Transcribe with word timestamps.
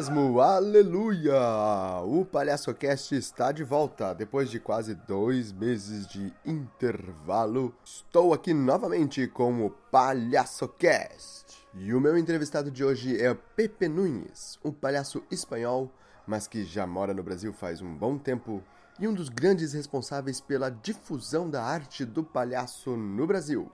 mesmo, 0.00 0.40
aleluia! 0.40 2.00
O 2.06 2.24
Palhaço 2.24 2.72
Cast 2.72 3.14
está 3.14 3.52
de 3.52 3.62
volta 3.62 4.14
depois 4.14 4.50
de 4.50 4.58
quase 4.58 4.94
dois 4.94 5.52
meses 5.52 6.06
de 6.06 6.32
intervalo. 6.42 7.74
Estou 7.84 8.32
aqui 8.32 8.54
novamente 8.54 9.26
com 9.26 9.66
o 9.66 9.68
Palhaço 9.68 10.66
Cast. 10.68 11.54
E 11.74 11.92
o 11.92 12.00
meu 12.00 12.16
entrevistado 12.16 12.70
de 12.70 12.82
hoje 12.82 13.20
é 13.20 13.34
Pepe 13.34 13.88
Nunes, 13.88 14.58
um 14.64 14.72
palhaço 14.72 15.22
espanhol, 15.30 15.92
mas 16.26 16.46
que 16.46 16.64
já 16.64 16.86
mora 16.86 17.12
no 17.12 17.22
Brasil 17.22 17.52
faz 17.52 17.82
um 17.82 17.94
bom 17.94 18.16
tempo 18.16 18.62
e 18.98 19.06
um 19.06 19.12
dos 19.12 19.28
grandes 19.28 19.74
responsáveis 19.74 20.40
pela 20.40 20.70
difusão 20.70 21.50
da 21.50 21.62
arte 21.62 22.06
do 22.06 22.24
palhaço 22.24 22.96
no 22.96 23.26
Brasil. 23.26 23.70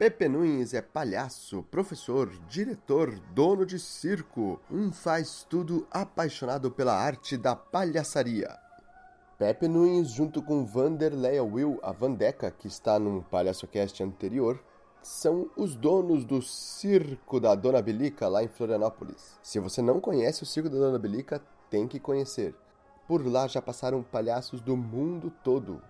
Pepe 0.00 0.30
Nunes 0.30 0.72
é 0.72 0.80
palhaço, 0.80 1.62
professor, 1.64 2.30
diretor, 2.48 3.20
dono 3.34 3.66
de 3.66 3.78
circo, 3.78 4.58
um 4.70 4.90
faz-tudo 4.90 5.86
apaixonado 5.90 6.70
pela 6.70 6.94
arte 6.94 7.36
da 7.36 7.54
palhaçaria. 7.54 8.48
Pepe 9.38 9.68
Nunes, 9.68 10.10
junto 10.10 10.40
com 10.40 10.64
Vanderleia 10.64 11.44
Will, 11.44 11.78
a 11.82 11.92
Vandeca, 11.92 12.50
que 12.50 12.66
está 12.66 12.98
num 12.98 13.20
PalhaçoCast 13.20 14.02
anterior, 14.02 14.58
são 15.02 15.50
os 15.54 15.76
donos 15.76 16.24
do 16.24 16.40
Circo 16.40 17.38
da 17.38 17.54
Dona 17.54 17.82
Belica 17.82 18.26
lá 18.26 18.42
em 18.42 18.48
Florianópolis. 18.48 19.38
Se 19.42 19.60
você 19.60 19.82
não 19.82 20.00
conhece 20.00 20.42
o 20.42 20.46
Circo 20.46 20.70
da 20.70 20.78
Dona 20.78 20.98
Belica, 20.98 21.42
tem 21.68 21.86
que 21.86 22.00
conhecer. 22.00 22.54
Por 23.06 23.26
lá 23.26 23.46
já 23.46 23.60
passaram 23.60 24.02
palhaços 24.02 24.62
do 24.62 24.78
mundo 24.78 25.30
todo, 25.44 25.82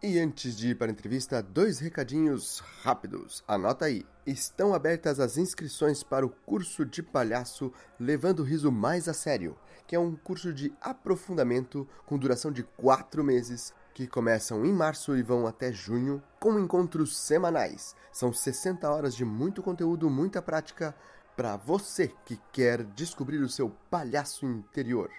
E 0.03 0.19
antes 0.19 0.57
de 0.57 0.71
ir 0.71 0.77
para 0.77 0.87
a 0.87 0.91
entrevista, 0.91 1.43
dois 1.43 1.79
recadinhos 1.79 2.61
rápidos. 2.83 3.45
Anota 3.47 3.85
aí. 3.85 4.07
Estão 4.27 4.73
abertas 4.73 5.21
as 5.21 5.37
inscrições 5.37 6.03
para 6.03 6.25
o 6.25 6.31
curso 6.31 6.87
de 6.87 7.03
palhaço 7.03 7.71
Levando 7.99 8.41
o 8.41 8.43
Riso 8.43 8.73
Mais 8.73 9.09
a 9.09 9.13
Sério, 9.13 9.59
que 9.87 9.95
é 9.95 9.99
um 9.99 10.17
curso 10.17 10.55
de 10.55 10.73
aprofundamento 10.81 11.87
com 12.07 12.17
duração 12.17 12.51
de 12.51 12.63
quatro 12.63 13.23
meses, 13.23 13.75
que 13.93 14.07
começam 14.07 14.65
em 14.65 14.73
março 14.73 15.15
e 15.15 15.23
vão 15.23 15.47
até 15.47 15.71
junho, 15.71 16.23
com 16.39 16.59
encontros 16.59 17.19
semanais. 17.19 17.95
São 18.11 18.33
60 18.33 18.91
horas 18.91 19.15
de 19.15 19.27
muito 19.27 19.63
conteúdo, 19.63 20.09
muita 20.09 20.41
prática, 20.41 20.95
para 21.37 21.59
você 21.59 22.11
que 22.25 22.41
quer 22.51 22.85
descobrir 22.85 23.43
o 23.43 23.51
seu 23.51 23.69
palhaço 23.91 24.47
interior. 24.47 25.11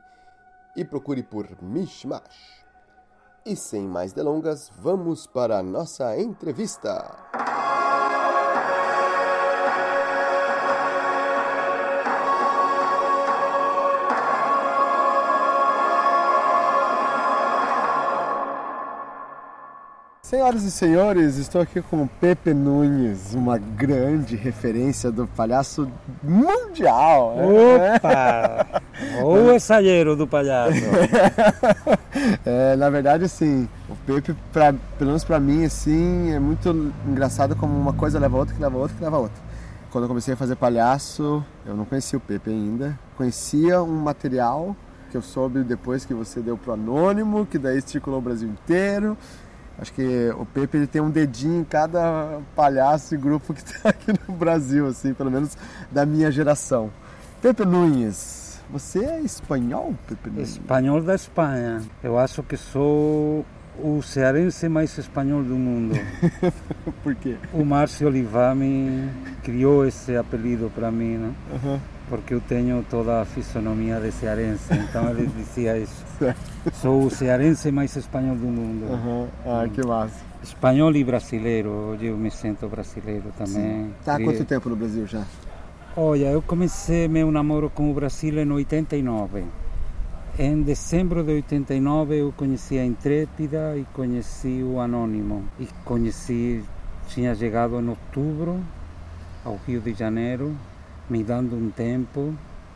e 0.75 0.85
procure 0.85 1.23
por 1.23 1.47
Mishmash. 1.61 2.63
E 3.45 3.55
sem 3.55 3.87
mais 3.87 4.11
delongas, 4.13 4.71
vamos 4.77 5.25
para 5.25 5.57
a 5.57 5.63
nossa 5.63 6.19
entrevista. 6.19 7.38
Senhoras 20.29 20.63
e 20.63 20.69
senhores, 20.69 21.37
estou 21.37 21.59
aqui 21.59 21.81
com 21.81 22.03
o 22.03 22.07
Pepe 22.07 22.53
Nunes, 22.53 23.33
uma 23.33 23.57
grande 23.57 24.35
referência 24.35 25.09
do 25.09 25.25
palhaço 25.25 25.91
mundial. 26.21 27.35
Opa! 27.35 28.79
o 29.25 29.51
ensaieiro 29.51 30.15
do 30.15 30.27
palhaço. 30.27 30.77
é, 32.45 32.75
na 32.75 32.91
verdade, 32.91 33.27
sim. 33.27 33.67
O 33.89 33.95
Pepe, 33.95 34.35
pra, 34.53 34.71
pelo 34.99 35.07
menos 35.07 35.23
para 35.23 35.39
mim, 35.39 35.65
assim, 35.65 36.31
é 36.31 36.37
muito 36.37 36.93
engraçado 37.07 37.55
como 37.55 37.75
uma 37.75 37.93
coisa 37.93 38.19
leva 38.19 38.37
a 38.37 38.39
outra, 38.41 38.53
que 38.53 38.61
leva 38.61 38.77
a 38.77 38.81
outra, 38.81 38.95
que 38.95 39.03
leva 39.03 39.15
a 39.15 39.19
outra. 39.21 39.41
Quando 39.89 40.03
eu 40.03 40.07
comecei 40.09 40.35
a 40.35 40.37
fazer 40.37 40.55
palhaço, 40.55 41.43
eu 41.65 41.75
não 41.75 41.85
conhecia 41.85 42.19
o 42.19 42.21
Pepe 42.21 42.51
ainda. 42.51 42.99
Conhecia 43.17 43.81
um 43.81 43.99
material 43.99 44.75
que 45.09 45.17
eu 45.17 45.23
soube 45.23 45.63
depois 45.63 46.05
que 46.05 46.13
você 46.13 46.39
deu 46.39 46.55
pro 46.55 46.73
Anônimo, 46.73 47.47
que 47.47 47.57
daí 47.57 47.81
circulou 47.81 48.19
o 48.19 48.21
Brasil 48.21 48.47
inteiro. 48.47 49.17
Acho 49.81 49.93
que 49.93 50.29
o 50.37 50.45
Pepe 50.45 50.77
ele 50.77 50.87
tem 50.87 51.01
um 51.01 51.09
dedinho 51.09 51.61
em 51.61 51.63
cada 51.63 52.39
palhaço 52.55 53.15
e 53.15 53.17
grupo 53.17 53.53
que 53.53 53.61
está 53.61 53.89
aqui 53.89 54.11
no 54.27 54.35
Brasil, 54.35 54.87
assim, 54.87 55.13
pelo 55.13 55.31
menos 55.31 55.57
da 55.91 56.05
minha 56.05 56.29
geração. 56.31 56.91
Pepe 57.41 57.65
Nunes, 57.65 58.61
você 58.69 59.05
é 59.05 59.21
espanhol, 59.21 59.95
Pepe 60.07 60.29
Nunes? 60.29 60.49
Espanhol 60.49 61.01
da 61.01 61.15
Espanha. 61.15 61.81
Eu 62.03 62.19
acho 62.19 62.43
que 62.43 62.57
sou 62.57 63.45
o 63.81 64.01
cearense 64.01 64.67
mais 64.67 64.97
espanhol 64.97 65.41
do 65.41 65.55
mundo. 65.55 65.95
Por 67.01 67.15
quê? 67.15 67.37
O 67.53 67.63
Márcio 67.63 68.07
Olivar 68.07 68.53
me 68.53 69.09
criou 69.43 69.85
esse 69.85 70.17
apelido 70.17 70.69
para 70.75 70.91
mim, 70.91 71.15
né? 71.17 71.33
Uhum 71.53 71.79
porque 72.09 72.33
eu 72.33 72.41
tenho 72.41 72.83
toda 72.89 73.21
a 73.21 73.25
fisionomia 73.25 73.99
de 73.99 74.11
cearense, 74.11 74.73
então 74.73 75.09
ele 75.11 75.27
dizia 75.27 75.77
isso. 75.77 76.03
Sou 76.73 77.05
o 77.05 77.09
cearense 77.09 77.71
mais 77.71 77.95
espanhol 77.95 78.35
do 78.35 78.47
mundo. 78.47 78.85
Uhum. 78.85 79.27
Ah, 79.45 79.67
que 79.71 79.85
massa. 79.85 80.19
Espanhol 80.41 80.95
e 80.95 81.03
brasileiro, 81.03 81.69
hoje 81.69 82.07
eu 82.07 82.17
me 82.17 82.31
sinto 82.31 82.67
brasileiro 82.67 83.31
também. 83.37 83.93
Está 83.99 84.15
há 84.15 84.23
quanto 84.23 84.43
tempo 84.45 84.69
no 84.69 84.75
Brasil 84.75 85.05
já? 85.05 85.23
Olha, 85.95 86.27
eu 86.27 86.41
comecei 86.41 87.07
meu 87.07 87.31
namoro 87.31 87.69
com 87.69 87.91
o 87.91 87.93
Brasil 87.93 88.39
em 88.39 88.51
89. 88.51 89.43
Em 90.37 90.61
dezembro 90.61 91.23
de 91.23 91.33
89 91.33 92.15
eu 92.15 92.33
conheci 92.35 92.79
a 92.79 92.85
Intrépida 92.85 93.77
e 93.77 93.83
conheci 93.93 94.63
o 94.63 94.79
Anônimo. 94.79 95.43
E 95.59 95.67
conheci, 95.83 96.63
tinha 97.09 97.35
chegado 97.35 97.79
em 97.79 97.89
outubro 97.89 98.61
ao 99.43 99.59
Rio 99.67 99.81
de 99.81 99.93
Janeiro 99.93 100.55
me 101.09 101.23
dando 101.23 101.55
um 101.55 101.69
tempo 101.69 102.33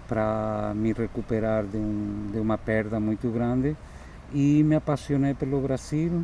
para 0.07 0.73
me 0.75 0.91
recuperar 0.93 1.63
de, 1.65 1.77
um, 1.77 2.29
de 2.31 2.39
uma 2.39 2.57
perda 2.57 2.99
muito 2.99 3.29
grande 3.29 3.75
e 4.33 4.63
me 4.63 4.75
apaixonei 4.75 5.33
pelo 5.33 5.61
Brasil. 5.61 6.23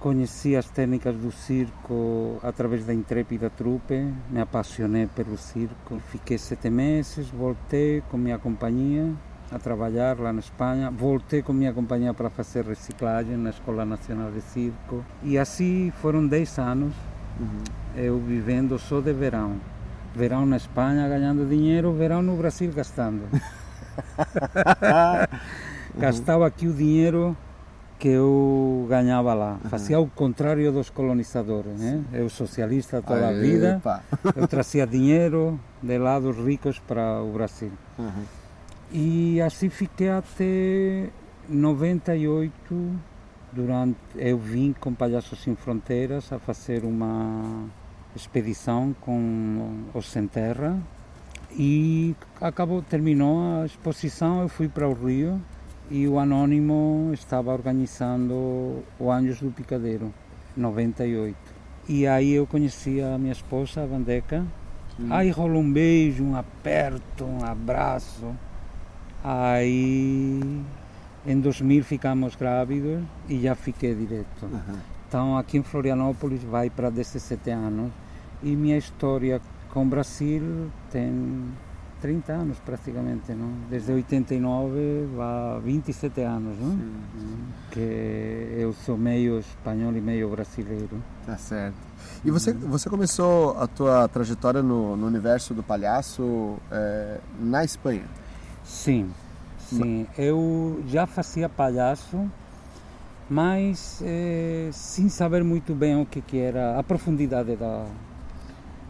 Conheci 0.00 0.54
as 0.56 0.70
técnicas 0.70 1.16
do 1.16 1.32
circo 1.32 2.38
através 2.42 2.84
da 2.86 2.94
Intrépida 2.94 3.50
Trupe, 3.50 4.14
me 4.30 4.40
apaixonei 4.40 5.08
pelo 5.08 5.36
circo. 5.36 5.98
Fiquei 6.10 6.38
sete 6.38 6.70
meses, 6.70 7.28
voltei 7.28 8.00
com 8.08 8.16
minha 8.16 8.38
companhia 8.38 9.12
a 9.50 9.58
trabalhar 9.58 10.18
lá 10.18 10.32
na 10.32 10.40
Espanha. 10.40 10.90
Voltei 10.90 11.42
com 11.42 11.52
minha 11.52 11.72
companhia 11.72 12.14
para 12.14 12.30
fazer 12.30 12.64
reciclagem 12.64 13.36
na 13.36 13.50
Escola 13.50 13.84
Nacional 13.84 14.30
de 14.30 14.40
Circo. 14.40 15.04
E 15.22 15.36
assim 15.36 15.90
foram 16.00 16.26
dez 16.26 16.58
anos 16.58 16.94
uhum. 17.40 17.64
eu 17.96 18.18
vivendo 18.20 18.78
só 18.78 19.00
de 19.00 19.12
verão 19.12 19.56
verão 20.14 20.46
na 20.46 20.56
Espanha 20.56 21.08
ganhando 21.08 21.48
dinheiro, 21.48 21.92
verão 21.92 22.22
no 22.22 22.36
Brasil 22.36 22.72
gastando. 22.72 23.24
Gastava 25.96 26.46
aqui 26.46 26.66
o 26.66 26.72
dinheiro 26.72 27.36
que 27.98 28.08
eu 28.08 28.86
ganhava 28.88 29.34
lá. 29.34 29.58
Fazia 29.68 29.98
o 29.98 30.08
contrário 30.08 30.70
dos 30.70 30.88
colonizadores. 30.88 31.78
Né? 31.78 32.02
Eu 32.12 32.28
socialista 32.28 33.02
toda 33.02 33.28
a 33.28 33.32
vida, 33.32 33.82
eu 34.36 34.46
trazia 34.46 34.86
dinheiro 34.86 35.58
de 35.82 35.98
lá 35.98 36.20
dos 36.20 36.36
ricos 36.36 36.78
para 36.78 37.20
o 37.22 37.32
Brasil. 37.32 37.72
Uhum. 37.98 38.24
E 38.92 39.40
assim 39.40 39.68
fiquei 39.68 40.10
até 40.10 41.10
98, 41.48 42.52
durante 43.52 43.98
eu 44.16 44.38
vim 44.38 44.74
com 44.78 44.94
Palhaços 44.94 45.42
Sem 45.42 45.56
Fronteiras 45.56 46.32
a 46.32 46.38
fazer 46.38 46.84
uma 46.84 47.66
expedição 48.14 48.94
com 49.00 49.84
os 49.94 50.06
Sem 50.10 50.26
Terra 50.26 50.78
e 51.52 52.14
acabou, 52.40 52.82
terminou 52.82 53.60
a 53.60 53.66
exposição, 53.66 54.42
eu 54.42 54.48
fui 54.48 54.68
para 54.68 54.88
o 54.88 54.92
Rio 54.92 55.40
e 55.90 56.06
o 56.06 56.18
Anônimo 56.18 57.10
estava 57.12 57.52
organizando 57.52 58.84
o 58.98 59.10
Anjos 59.10 59.40
do 59.40 59.50
Picadeiro, 59.50 60.12
98. 60.56 61.36
E 61.88 62.06
aí 62.06 62.32
eu 62.32 62.46
conheci 62.46 63.00
a 63.00 63.16
minha 63.16 63.32
esposa, 63.32 63.82
a 63.82 63.86
Vandeca. 63.86 64.44
Hum. 65.00 65.06
Aí 65.10 65.30
rolou 65.30 65.62
um 65.62 65.72
beijo, 65.72 66.22
um 66.22 66.36
aperto, 66.36 67.24
um 67.24 67.42
abraço. 67.42 68.34
Aí 69.24 70.62
em 71.26 71.40
2000 71.40 71.82
ficamos 71.84 72.36
grávidos 72.36 73.02
e 73.28 73.40
já 73.40 73.54
fiquei 73.54 73.94
direto. 73.94 74.44
Uhum. 74.44 74.97
Então 75.08 75.38
aqui 75.38 75.56
em 75.56 75.62
Florianópolis 75.62 76.42
vai 76.44 76.68
para 76.68 76.90
17 76.90 77.50
anos 77.50 77.90
e 78.42 78.54
minha 78.54 78.76
história 78.76 79.40
com 79.72 79.82
o 79.82 79.86
Brasil 79.86 80.70
tem 80.90 81.48
30 82.00 82.32
anos 82.32 82.58
praticamente, 82.58 83.32
não? 83.32 83.50
Desde 83.70 83.90
89 83.90 85.08
há 85.18 85.58
27 85.64 86.20
anos, 86.20 86.58
não? 86.58 86.70
Sim, 86.70 86.94
sim. 87.18 87.38
Que 87.70 88.54
eu 88.58 88.72
sou 88.72 88.96
meio 88.96 89.38
espanhol 89.38 89.96
e 89.96 90.00
meio 90.00 90.28
brasileiro. 90.28 91.02
Tá 91.26 91.36
certo. 91.36 91.76
E 92.24 92.30
você, 92.30 92.52
uhum. 92.52 92.58
você 92.68 92.88
começou 92.88 93.58
a 93.58 93.66
tua 93.66 94.06
trajetória 94.08 94.62
no, 94.62 94.96
no 94.96 95.06
universo 95.06 95.54
do 95.54 95.62
palhaço 95.62 96.56
é, 96.70 97.18
na 97.40 97.64
Espanha? 97.64 98.04
Sim, 98.62 99.10
sim. 99.58 100.06
Eu 100.16 100.82
já 100.86 101.06
fazia 101.06 101.48
palhaço, 101.48 102.30
mas 103.28 104.02
é, 104.04 104.68
sem 104.72 105.08
saber 105.08 105.44
muito 105.44 105.74
bem 105.74 106.00
o 106.00 106.06
que, 106.06 106.20
que 106.20 106.38
era 106.38 106.78
a 106.78 106.82
profundidade 106.82 107.56
da, 107.56 107.84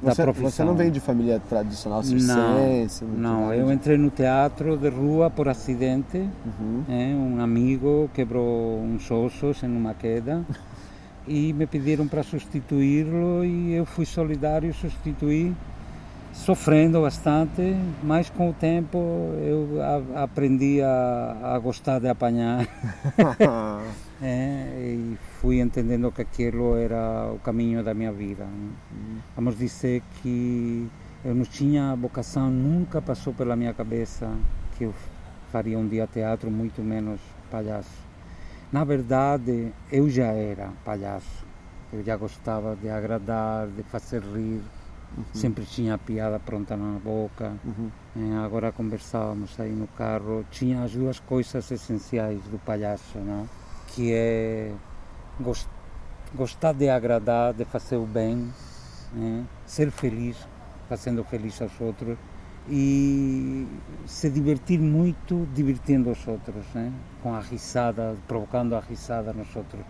você, 0.00 0.24
você, 0.26 0.62
não 0.62 0.76
vem 0.76 0.92
de 0.92 1.00
família 1.00 1.42
tradicional 1.48 2.04
circense? 2.04 3.04
Não, 3.04 3.46
não 3.46 3.54
eu 3.54 3.72
entrei 3.72 3.98
no 3.98 4.10
teatro 4.10 4.76
de 4.76 4.88
rua 4.88 5.28
por 5.28 5.48
acidente. 5.48 6.18
Uhum. 6.18 6.84
É, 6.88 7.12
um 7.14 7.40
amigo 7.40 8.08
quebrou 8.14 8.80
uns 8.80 9.10
ossos 9.10 9.60
em 9.64 9.76
uma 9.76 9.94
queda 9.94 10.44
e 11.26 11.52
me 11.52 11.66
pediram 11.66 12.06
para 12.06 12.22
substituí-lo 12.22 13.44
e 13.44 13.74
eu 13.74 13.84
fui 13.84 14.06
solidário, 14.06 14.72
substituí, 14.72 15.52
sofrendo 16.38 17.02
bastante, 17.02 17.76
mas 18.02 18.30
com 18.30 18.50
o 18.50 18.52
tempo 18.52 18.98
eu 19.42 19.80
a, 19.82 20.22
aprendi 20.22 20.80
a, 20.80 21.54
a 21.54 21.58
gostar 21.58 21.98
de 21.98 22.08
apanhar. 22.08 22.66
é, 24.22 24.94
e 24.94 25.18
fui 25.40 25.60
entendendo 25.60 26.10
que 26.12 26.22
aquilo 26.22 26.76
era 26.76 27.30
o 27.34 27.38
caminho 27.40 27.82
da 27.82 27.92
minha 27.92 28.12
vida. 28.12 28.46
Vamos 29.34 29.58
dizer 29.58 30.02
que 30.22 30.88
eu 31.24 31.34
não 31.34 31.44
tinha 31.44 31.94
vocação, 31.96 32.48
nunca 32.48 33.02
passou 33.02 33.34
pela 33.34 33.56
minha 33.56 33.74
cabeça 33.74 34.30
que 34.76 34.84
eu 34.84 34.94
faria 35.50 35.78
um 35.78 35.88
dia 35.88 36.06
teatro, 36.06 36.50
muito 36.50 36.82
menos 36.82 37.20
palhaço. 37.50 38.06
Na 38.70 38.84
verdade, 38.84 39.72
eu 39.90 40.08
já 40.08 40.26
era 40.26 40.70
palhaço. 40.84 41.46
Eu 41.92 42.04
já 42.04 42.16
gostava 42.16 42.76
de 42.76 42.88
agradar, 42.88 43.66
de 43.66 43.82
fazer 43.82 44.22
rir. 44.22 44.60
Uhum. 45.16 45.24
Sempre 45.32 45.64
tinha 45.64 45.94
a 45.94 45.98
piada 45.98 46.38
pronta 46.38 46.76
na 46.76 46.98
boca. 46.98 47.54
Uhum. 47.64 47.90
É, 48.16 48.44
agora 48.44 48.70
conversávamos 48.70 49.58
aí 49.58 49.72
no 49.72 49.86
carro. 49.88 50.44
Tinha 50.50 50.82
as 50.82 50.92
duas 50.92 51.18
coisas 51.18 51.70
essenciais 51.70 52.40
do 52.44 52.58
palhaço, 52.58 53.18
não? 53.18 53.48
que 53.88 54.12
é 54.12 54.72
gostar 56.34 56.72
de 56.72 56.88
agradar, 56.88 57.54
de 57.54 57.64
fazer 57.64 57.96
o 57.96 58.06
bem, 58.06 58.52
né? 59.12 59.44
ser 59.66 59.90
feliz, 59.90 60.36
fazendo 60.88 61.24
feliz 61.24 61.60
aos 61.60 61.80
outros 61.80 62.16
e 62.68 63.66
se 64.06 64.28
divertir 64.28 64.78
muito 64.78 65.48
divertindo 65.54 66.10
os 66.10 66.28
outros, 66.28 66.64
né? 66.74 66.92
com 67.22 67.34
a 67.34 67.40
risada, 67.40 68.14
provocando 68.26 68.76
a 68.76 68.80
risada 68.80 69.32
nos 69.32 69.54
outros. 69.56 69.84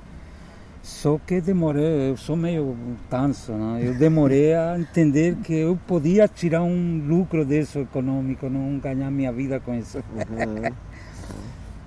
Só 0.83 1.19
que 1.19 1.41
demorei, 1.41 2.11
eu 2.11 2.17
sou 2.17 2.37
meio 2.37 2.77
tanso, 3.11 3.53
né? 3.53 3.81
eu 3.83 3.95
demorei 3.95 4.55
a 4.55 4.79
entender 4.79 5.37
que 5.37 5.53
eu 5.53 5.79
podia 5.87 6.27
tirar 6.29 6.63
um 6.63 7.05
lucro 7.07 7.45
disso 7.45 7.81
econômico, 7.81 8.49
não 8.49 8.79
ganhar 8.79 9.11
minha 9.11 9.33
vida 9.33 9.61
com 9.61 9.75
isso. 9.75 9.99
Uhum. 9.99 10.73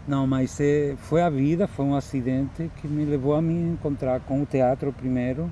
Não, 0.07 0.25
mas 0.25 0.59
é, 0.59 0.95
foi 0.97 1.21
a 1.21 1.29
vida, 1.29 1.67
foi 1.67 1.85
um 1.85 1.95
acidente 1.95 2.71
que 2.77 2.88
me 2.88 3.05
levou 3.05 3.35
a 3.35 3.41
me 3.41 3.53
encontrar 3.53 4.19
com 4.21 4.41
o 4.41 4.45
teatro 4.47 4.91
primeiro 4.91 5.49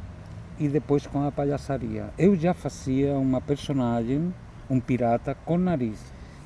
e 0.59 0.67
depois 0.67 1.05
com 1.05 1.25
a 1.25 1.31
palhaçaria. 1.31 2.09
Eu 2.17 2.35
já 2.35 2.53
fazia 2.53 3.13
uma 3.13 3.39
personagem, 3.39 4.33
um 4.67 4.79
pirata 4.79 5.35
com 5.45 5.57
nariz, 5.57 5.99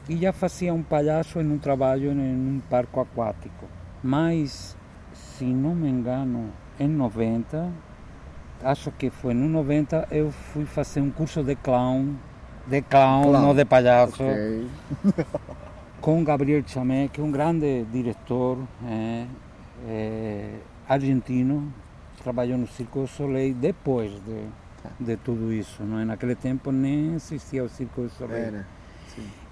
e 0.08 0.18
já 0.18 0.34
fazia 0.34 0.74
um 0.74 0.84
palhaço 0.84 1.40
em 1.40 1.50
um 1.50 1.58
trabalho 1.58 2.12
em 2.12 2.18
um 2.18 2.62
parque 2.70 3.00
aquático. 3.00 3.66
Mas, 4.04 4.78
se 5.14 5.46
não 5.46 5.74
me 5.74 5.90
engano, 5.90 6.52
em 6.80 6.88
90, 6.88 7.72
acho 8.64 8.92
que 8.92 9.10
foi 9.10 9.34
no 9.34 9.48
90, 9.48 10.08
eu 10.12 10.32
fui 10.32 10.66
fazer 10.66 11.02
um 11.02 11.10
curso 11.10 11.44
de 11.44 11.56
clown, 11.56 12.16
de 12.68 12.82
clown, 12.82 13.24
clown. 13.24 13.42
não 13.42 13.56
de 13.56 13.66
palhaço. 13.66 14.24
Okay. 14.24 14.68
com 16.04 16.22
Gabriel 16.22 16.62
Chamé, 16.68 17.08
que 17.08 17.22
é 17.22 17.24
um 17.24 17.32
grande 17.32 17.86
diretor 17.86 18.58
é, 18.86 19.26
é, 19.88 20.50
argentino, 20.86 21.74
trabalhou 22.22 22.58
no 22.58 22.68
Circo 22.68 23.04
do 23.04 23.08
Soleil 23.08 23.54
depois 23.54 24.12
de, 24.12 24.48
de 25.00 25.16
tudo 25.16 25.54
isso. 25.54 25.82
Não 25.82 26.00
é? 26.00 26.04
Naquele 26.04 26.36
tempo 26.36 26.74
nem 26.74 27.16
existia 27.16 27.64
o 27.64 27.70
Circo 27.70 28.02
do 28.02 28.10
Soleil. 28.10 28.48
Era, 28.48 28.68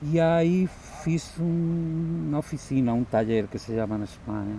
e 0.01 0.19
aí 0.19 0.67
fiz 1.03 1.39
um, 1.39 2.27
uma 2.27 2.39
oficina, 2.39 2.91
um 2.91 3.05
taller 3.05 3.47
que 3.47 3.57
se 3.57 3.73
chama 3.73 3.97
na 3.97 4.03
Espanha. 4.03 4.57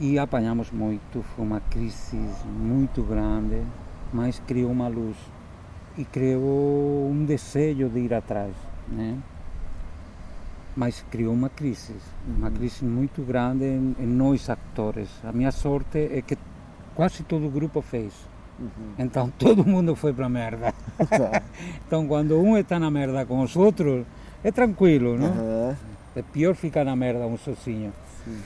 E 0.00 0.18
apanhamos 0.18 0.70
muito, 0.70 1.22
foi 1.36 1.44
uma 1.44 1.60
crise 1.60 2.16
muito 2.46 3.02
grande, 3.02 3.62
mas 4.12 4.40
criou 4.46 4.72
uma 4.72 4.88
luz 4.88 5.16
e 5.98 6.04
criou 6.04 7.10
um 7.10 7.24
desejo 7.26 7.88
de 7.88 8.00
ir 8.00 8.14
atrás. 8.14 8.54
Né? 8.88 9.18
mas 10.76 11.04
criou 11.10 11.34
uma 11.34 11.48
crise, 11.48 11.94
uma 12.26 12.48
uhum. 12.48 12.54
crise 12.54 12.84
muito 12.84 13.22
grande 13.22 13.64
em, 13.64 13.94
em, 13.98 14.06
nós 14.06 14.48
atores. 14.48 15.08
A 15.24 15.32
minha 15.32 15.50
sorte 15.50 15.98
é 15.98 16.22
que 16.22 16.38
quase 16.94 17.22
todo 17.22 17.46
o 17.46 17.50
grupo 17.50 17.82
fez. 17.82 18.12
Uhum. 18.58 18.94
Então 18.98 19.30
todo 19.38 19.64
mundo 19.64 19.94
foi 19.94 20.12
para 20.12 20.26
a 20.26 20.28
merda. 20.28 20.72
Tá. 20.96 21.42
então 21.86 22.06
quando 22.06 22.40
um 22.40 22.56
está 22.56 22.78
na 22.78 22.90
merda 22.90 23.26
com 23.26 23.42
os 23.42 23.56
outros, 23.56 24.06
é 24.44 24.50
tranquilo, 24.50 25.18
não? 25.18 25.28
Uhum. 25.28 25.76
É 26.16 26.22
pior 26.22 26.54
ficar 26.54 26.84
na 26.84 26.96
merda 26.96 27.26
um 27.26 27.36
sozinho. 27.36 27.92
Sim. 28.24 28.40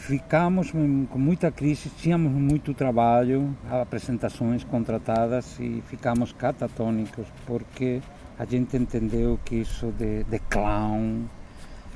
Ficamos 0.00 0.72
com 0.72 1.18
muita 1.18 1.52
crise, 1.52 1.90
tínhamos 1.90 2.32
muito 2.32 2.72
trabalho, 2.72 3.54
apresentações 3.70 4.64
contratadas 4.64 5.60
e 5.60 5.82
ficamos 5.88 6.32
catatônicos 6.32 7.26
porque 7.46 8.00
a 8.38 8.46
gente 8.46 8.76
entendeu 8.78 9.38
que 9.44 9.56
isso 9.56 9.92
de, 9.92 10.24
de 10.24 10.38
clown, 10.38 11.26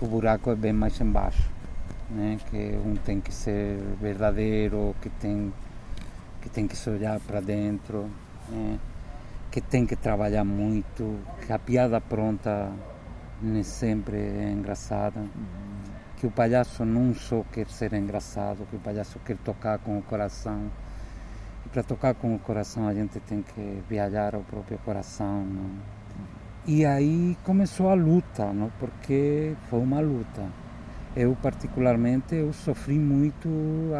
o 0.00 0.06
buraco 0.06 0.50
é 0.50 0.54
bem 0.54 0.72
mais 0.72 1.00
embaixo, 1.00 1.50
né? 2.10 2.38
Que 2.50 2.78
um 2.86 2.94
tem 2.94 3.20
que 3.22 3.32
ser 3.32 3.78
verdadeiro, 4.00 4.94
que 5.00 5.08
tem 5.08 5.50
que 6.42 6.50
tem 6.50 6.68
que 6.68 6.76
se 6.76 6.90
olhar 6.90 7.18
para 7.20 7.40
dentro, 7.40 8.08
né? 8.50 8.78
que 9.50 9.62
tem 9.62 9.86
que 9.86 9.96
trabalhar 9.96 10.44
muito, 10.44 11.18
que 11.46 11.52
a 11.52 11.58
piada 11.58 12.00
pronta 12.02 12.70
nem 13.40 13.62
sempre 13.62 14.18
é 14.18 14.52
engraçada, 14.52 15.20
uhum. 15.20 15.63
Que 16.16 16.26
o 16.26 16.30
palhaço 16.30 16.84
não 16.84 17.14
só 17.14 17.44
quer 17.52 17.66
ser 17.68 17.92
engraçado, 17.92 18.66
que 18.70 18.76
o 18.76 18.78
palhaço 18.78 19.18
quer 19.24 19.36
tocar 19.38 19.78
com 19.78 19.98
o 19.98 20.02
coração. 20.02 20.70
E 21.66 21.68
para 21.68 21.82
tocar 21.82 22.14
com 22.14 22.34
o 22.34 22.38
coração 22.38 22.86
a 22.86 22.94
gente 22.94 23.18
tem 23.20 23.42
que 23.42 23.82
viajar 23.88 24.34
ao 24.34 24.42
próprio 24.42 24.78
coração. 24.78 25.44
Não? 25.44 25.70
E 26.66 26.84
aí 26.86 27.36
começou 27.44 27.90
a 27.90 27.94
luta, 27.94 28.52
não? 28.52 28.70
porque 28.78 29.54
foi 29.68 29.80
uma 29.80 30.00
luta. 30.00 30.46
Eu 31.16 31.36
particularmente 31.40 32.34
eu 32.34 32.52
sofri 32.52 32.98
muito 32.98 33.48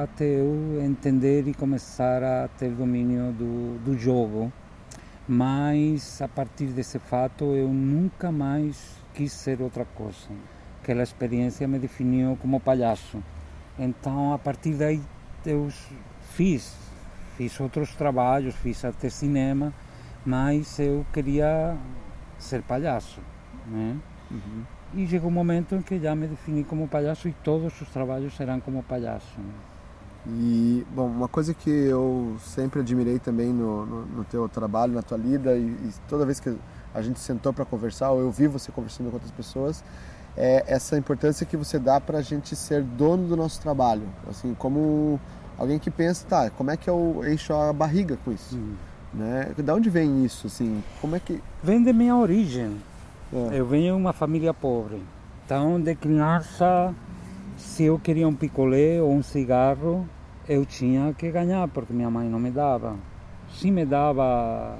até 0.03 0.25
eu 0.25 0.83
entender 0.83 1.47
e 1.47 1.55
começar 1.55 2.23
a 2.25 2.49
ter 2.49 2.71
domínio 2.71 3.33
do, 3.33 3.79
do 3.85 3.99
jogo. 3.99 4.53
Mas 5.29 6.21
a 6.21 6.29
partir 6.29 6.67
desse 6.67 6.99
fato 6.99 7.55
eu 7.55 7.69
nunca 7.69 8.33
mais 8.33 8.97
quis 9.15 9.33
ser 9.33 9.61
outra 9.63 9.85
coisa. 9.85 10.29
Aquela 10.85 11.03
experiência 11.03 11.67
me 11.67 11.79
definiu 11.79 12.37
como 12.43 12.61
palhaço. 12.61 13.19
Então 13.79 14.35
a 14.35 14.39
partir 14.39 14.75
daí 14.75 15.01
eu 15.47 15.71
fiz, 16.33 16.77
fiz 17.39 17.59
outros 17.59 17.95
trabalhos, 17.95 18.55
fiz 18.57 18.85
até 18.85 19.09
cinema, 19.09 19.73
mas 20.27 20.79
eu 20.79 21.07
queria 21.11 21.75
ser 22.39 22.61
palhaço. 22.61 23.19
Né? 23.67 23.97
Uhum. 24.31 24.63
E 24.93 25.09
chegou 25.09 25.31
um 25.31 25.33
momento 25.33 25.75
em 25.75 25.81
que 25.81 25.99
já 25.99 26.15
me 26.15 26.27
defini 26.27 26.63
como 26.65 26.87
palhaço 26.87 27.29
e 27.29 27.33
todos 27.33 27.81
os 27.81 27.89
trabalhos 27.89 28.37
serão 28.37 28.61
como 28.61 28.83
palhaço. 28.83 29.41
E, 30.27 30.87
bom, 30.95 31.07
uma 31.07 31.29
coisa 31.29 31.55
que 31.55 31.71
eu 31.71 32.37
sempre 32.41 32.81
admirei 32.81 33.19
também 33.19 33.55
no, 33.55 33.87
no, 33.87 34.05
no 34.05 34.25
teu 34.25 34.47
trabalho, 34.51 34.93
na 34.93 35.03
tua 35.03 35.17
lida, 35.17 35.57
e, 35.57 35.65
e 35.65 35.95
toda 36.07 36.27
vez 36.27 36.41
que 36.41 36.55
a 36.93 37.01
gente 37.01 37.21
sentou 37.21 37.55
para 37.55 37.65
conversar, 37.65 38.11
ou 38.11 38.21
eu 38.21 38.31
vi 38.31 38.47
você 38.47 38.71
conversando 38.71 39.09
com 39.09 39.17
outras 39.17 39.33
pessoas, 39.33 39.83
é 40.37 40.65
essa 40.67 40.97
importância 40.97 41.47
que 41.47 41.57
você 41.57 41.79
dá 41.79 42.01
para 42.01 42.19
a 42.19 42.23
gente 42.23 42.57
ser 42.57 42.83
dono 42.83 43.29
do 43.29 43.37
nosso 43.37 43.61
trabalho. 43.61 44.09
Assim, 44.29 44.55
como 44.55 45.21
alguém 45.57 45.79
que 45.79 45.91
pensa, 45.91 46.27
tá, 46.29 46.51
como 46.51 46.71
é 46.71 46.77
que 46.77 46.89
eu 46.89 47.23
encho 47.27 47.53
a 47.53 47.73
barriga 47.73 48.19
com 48.25 48.33
isso? 48.33 48.57
Hum. 48.57 48.75
Né? 49.13 49.53
Da 49.59 49.75
onde 49.75 49.89
vem 49.89 50.25
isso? 50.25 50.49
Assim, 50.49 50.83
como 51.01 51.15
é 51.15 51.21
que... 51.21 51.41
Vem 51.63 51.83
da 51.83 51.93
minha 51.93 52.17
origem. 52.17 52.77
É. 53.33 53.59
Eu 53.59 53.67
venho 53.67 53.95
de 53.95 54.01
uma 54.01 54.13
família 54.13 54.53
pobre. 54.53 55.03
Então, 55.45 55.81
de 55.81 55.95
criança, 55.95 56.95
se 57.57 57.85
eu 57.85 57.99
queria 57.99 58.27
um 58.27 58.35
picolé 58.35 59.01
ou 59.01 59.13
um 59.13 59.23
cigarro, 59.23 60.09
eu 60.49 60.65
tinha 60.65 61.15
que 61.15 61.31
ganhar, 61.31 61.69
porque 61.69 61.93
minha 61.93 62.11
mãe 62.11 62.29
não 62.29 62.39
me 62.39 62.51
dava. 62.51 62.97
Se 63.53 63.71
me 63.71 63.85
dava 63.85 64.77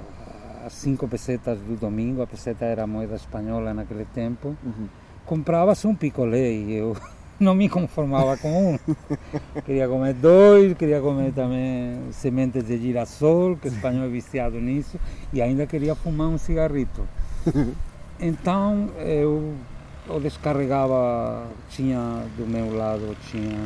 as 0.65 0.73
cinco 0.73 1.07
pesetas 1.07 1.59
do 1.59 1.75
domingo, 1.75 2.21
a 2.21 2.27
peseta 2.27 2.65
era 2.65 2.87
moeda 2.87 3.15
espanhola 3.15 3.73
naquele 3.73 4.05
tempo, 4.05 4.55
uhum. 4.63 4.87
Comprava-se 5.25 5.87
um 5.87 5.95
picolé 5.95 6.51
e 6.51 6.73
eu 6.75 6.95
não 7.39 7.53
me 7.53 7.67
conformava 7.67 8.37
com 8.37 8.73
um. 8.73 8.79
queria 9.65 9.87
comer 9.87 10.13
dois, 10.13 10.73
queria 10.75 11.01
comer 11.01 11.33
também 11.33 11.99
sementes 12.11 12.65
de 12.65 12.77
girassol, 12.77 13.57
que 13.57 13.67
o 13.67 13.71
espanhol 13.71 14.05
é 14.05 14.09
viciado 14.09 14.59
nisso, 14.59 14.99
e 15.33 15.41
ainda 15.41 15.65
queria 15.65 15.95
fumar 15.95 16.27
um 16.27 16.37
cigarrito. 16.37 17.07
Então 18.17 18.87
eu, 18.99 19.55
eu 20.07 20.21
descarregava, 20.21 21.47
tinha 21.69 22.23
do 22.37 22.47
meu 22.47 22.73
lado, 22.73 23.13
tinha 23.29 23.59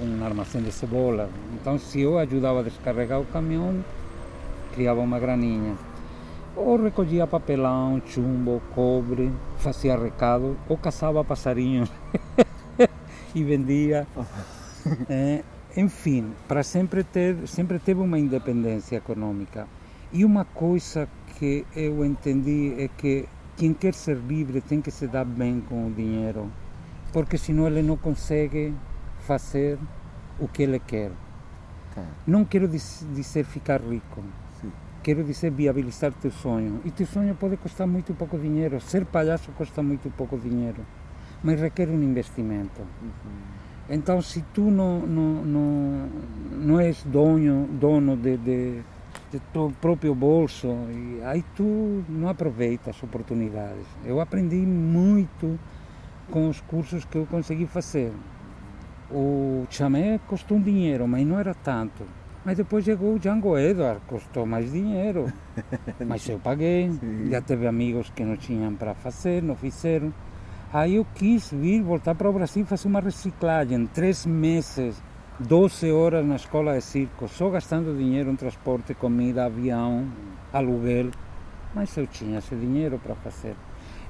um 0.00 0.24
armazém 0.24 0.62
de 0.62 0.70
cebola. 0.70 1.28
Então, 1.54 1.78
se 1.78 2.00
eu 2.00 2.18
ajudava 2.18 2.60
a 2.60 2.62
descarregar 2.62 3.20
o 3.20 3.26
caminhão, 3.26 3.84
criava 4.74 5.00
uma 5.00 5.18
graninha. 5.18 5.74
Ou 6.54 6.76
recolhia 6.76 7.26
papelão, 7.26 8.02
chumbo, 8.04 8.60
cobre, 8.74 9.32
fazia 9.58 9.96
recado, 9.96 10.56
ou 10.68 10.76
caçava 10.76 11.24
passarinhos 11.24 11.90
e 13.34 13.42
vendia. 13.44 14.06
É, 15.08 15.42
enfim, 15.76 16.32
para 16.46 16.62
sempre 16.62 17.02
ter, 17.02 17.48
sempre 17.48 17.78
teve 17.78 18.00
uma 18.00 18.18
independência 18.18 18.96
econômica. 18.96 19.66
E 20.12 20.24
uma 20.24 20.44
coisa 20.44 21.08
que 21.38 21.64
eu 21.74 22.04
entendi 22.04 22.74
é 22.78 22.88
que 22.88 23.26
quem 23.56 23.72
quer 23.72 23.94
ser 23.94 24.18
livre 24.18 24.60
tem 24.60 24.82
que 24.82 24.90
se 24.90 25.06
dar 25.06 25.24
bem 25.24 25.60
com 25.60 25.86
o 25.86 25.90
dinheiro, 25.90 26.50
porque 27.12 27.38
senão 27.38 27.66
ele 27.66 27.80
não 27.80 27.96
consegue 27.96 28.74
fazer 29.20 29.78
o 30.38 30.46
que 30.46 30.62
ele 30.62 30.78
quer. 30.78 31.10
Não 32.26 32.44
quero 32.44 32.68
dizer 32.68 33.44
ficar 33.44 33.80
rico. 33.80 34.22
Quero 35.02 35.24
dizer 35.24 35.50
viabilizar 35.50 36.12
teu 36.12 36.30
sonho. 36.30 36.80
E 36.84 36.90
teu 36.90 37.06
sonho 37.06 37.34
pode 37.34 37.56
custar 37.56 37.86
muito 37.86 38.14
pouco 38.14 38.38
dinheiro. 38.38 38.80
Ser 38.80 39.04
palhaço 39.04 39.50
custa 39.52 39.82
muito 39.82 40.08
pouco 40.10 40.38
dinheiro. 40.38 40.86
Mas 41.42 41.60
requer 41.60 41.88
um 41.88 42.00
investimento. 42.02 42.80
Uhum. 42.80 43.62
Então, 43.90 44.22
se 44.22 44.42
tu 44.54 44.70
não, 44.70 45.00
não, 45.00 45.44
não, 45.44 46.08
não 46.52 46.80
és 46.80 47.02
dono, 47.02 47.66
dono 47.66 48.16
de, 48.16 48.36
de, 48.36 48.82
de 49.32 49.40
teu 49.52 49.72
próprio 49.80 50.14
bolso, 50.14 50.68
aí 51.24 51.44
tu 51.56 52.04
não 52.08 52.28
aproveita 52.28 52.90
as 52.90 53.02
oportunidades. 53.02 53.84
Eu 54.04 54.20
aprendi 54.20 54.64
muito 54.64 55.58
com 56.30 56.48
os 56.48 56.60
cursos 56.60 57.04
que 57.04 57.18
eu 57.18 57.26
consegui 57.26 57.66
fazer. 57.66 58.12
O 59.10 59.66
chamé 59.68 60.20
custou 60.28 60.58
um 60.58 60.62
dinheiro, 60.62 61.08
mas 61.08 61.26
não 61.26 61.38
era 61.38 61.52
tanto. 61.52 62.04
Mas 62.44 62.56
depois 62.56 62.84
chegou 62.84 63.14
o 63.14 63.18
Django 63.18 63.56
Edward, 63.56 64.00
custou 64.06 64.44
mais 64.44 64.72
dinheiro. 64.72 65.32
mas 66.04 66.28
eu 66.28 66.38
paguei. 66.38 66.90
Sim. 66.90 67.30
Já 67.30 67.40
teve 67.40 67.66
amigos 67.66 68.10
que 68.10 68.24
não 68.24 68.36
tinham 68.36 68.74
para 68.74 68.94
fazer, 68.94 69.42
não 69.42 69.54
fizeram. 69.54 70.12
Aí 70.72 70.96
eu 70.96 71.06
quis 71.14 71.52
vir, 71.52 71.82
voltar 71.82 72.14
para 72.14 72.28
o 72.28 72.32
Brasil 72.32 72.64
fazer 72.66 72.88
uma 72.88 73.00
reciclagem. 73.00 73.86
Três 73.86 74.26
meses, 74.26 75.00
12 75.38 75.92
horas 75.92 76.26
na 76.26 76.36
escola 76.36 76.74
de 76.74 76.82
circo, 76.82 77.28
só 77.28 77.48
gastando 77.50 77.96
dinheiro 77.96 78.30
em 78.30 78.36
transporte, 78.36 78.94
comida, 78.94 79.44
avião, 79.44 80.08
aluguel. 80.52 81.10
Mas 81.74 81.96
eu 81.96 82.06
tinha 82.06 82.38
esse 82.38 82.56
dinheiro 82.56 82.98
para 82.98 83.14
fazer. 83.14 83.54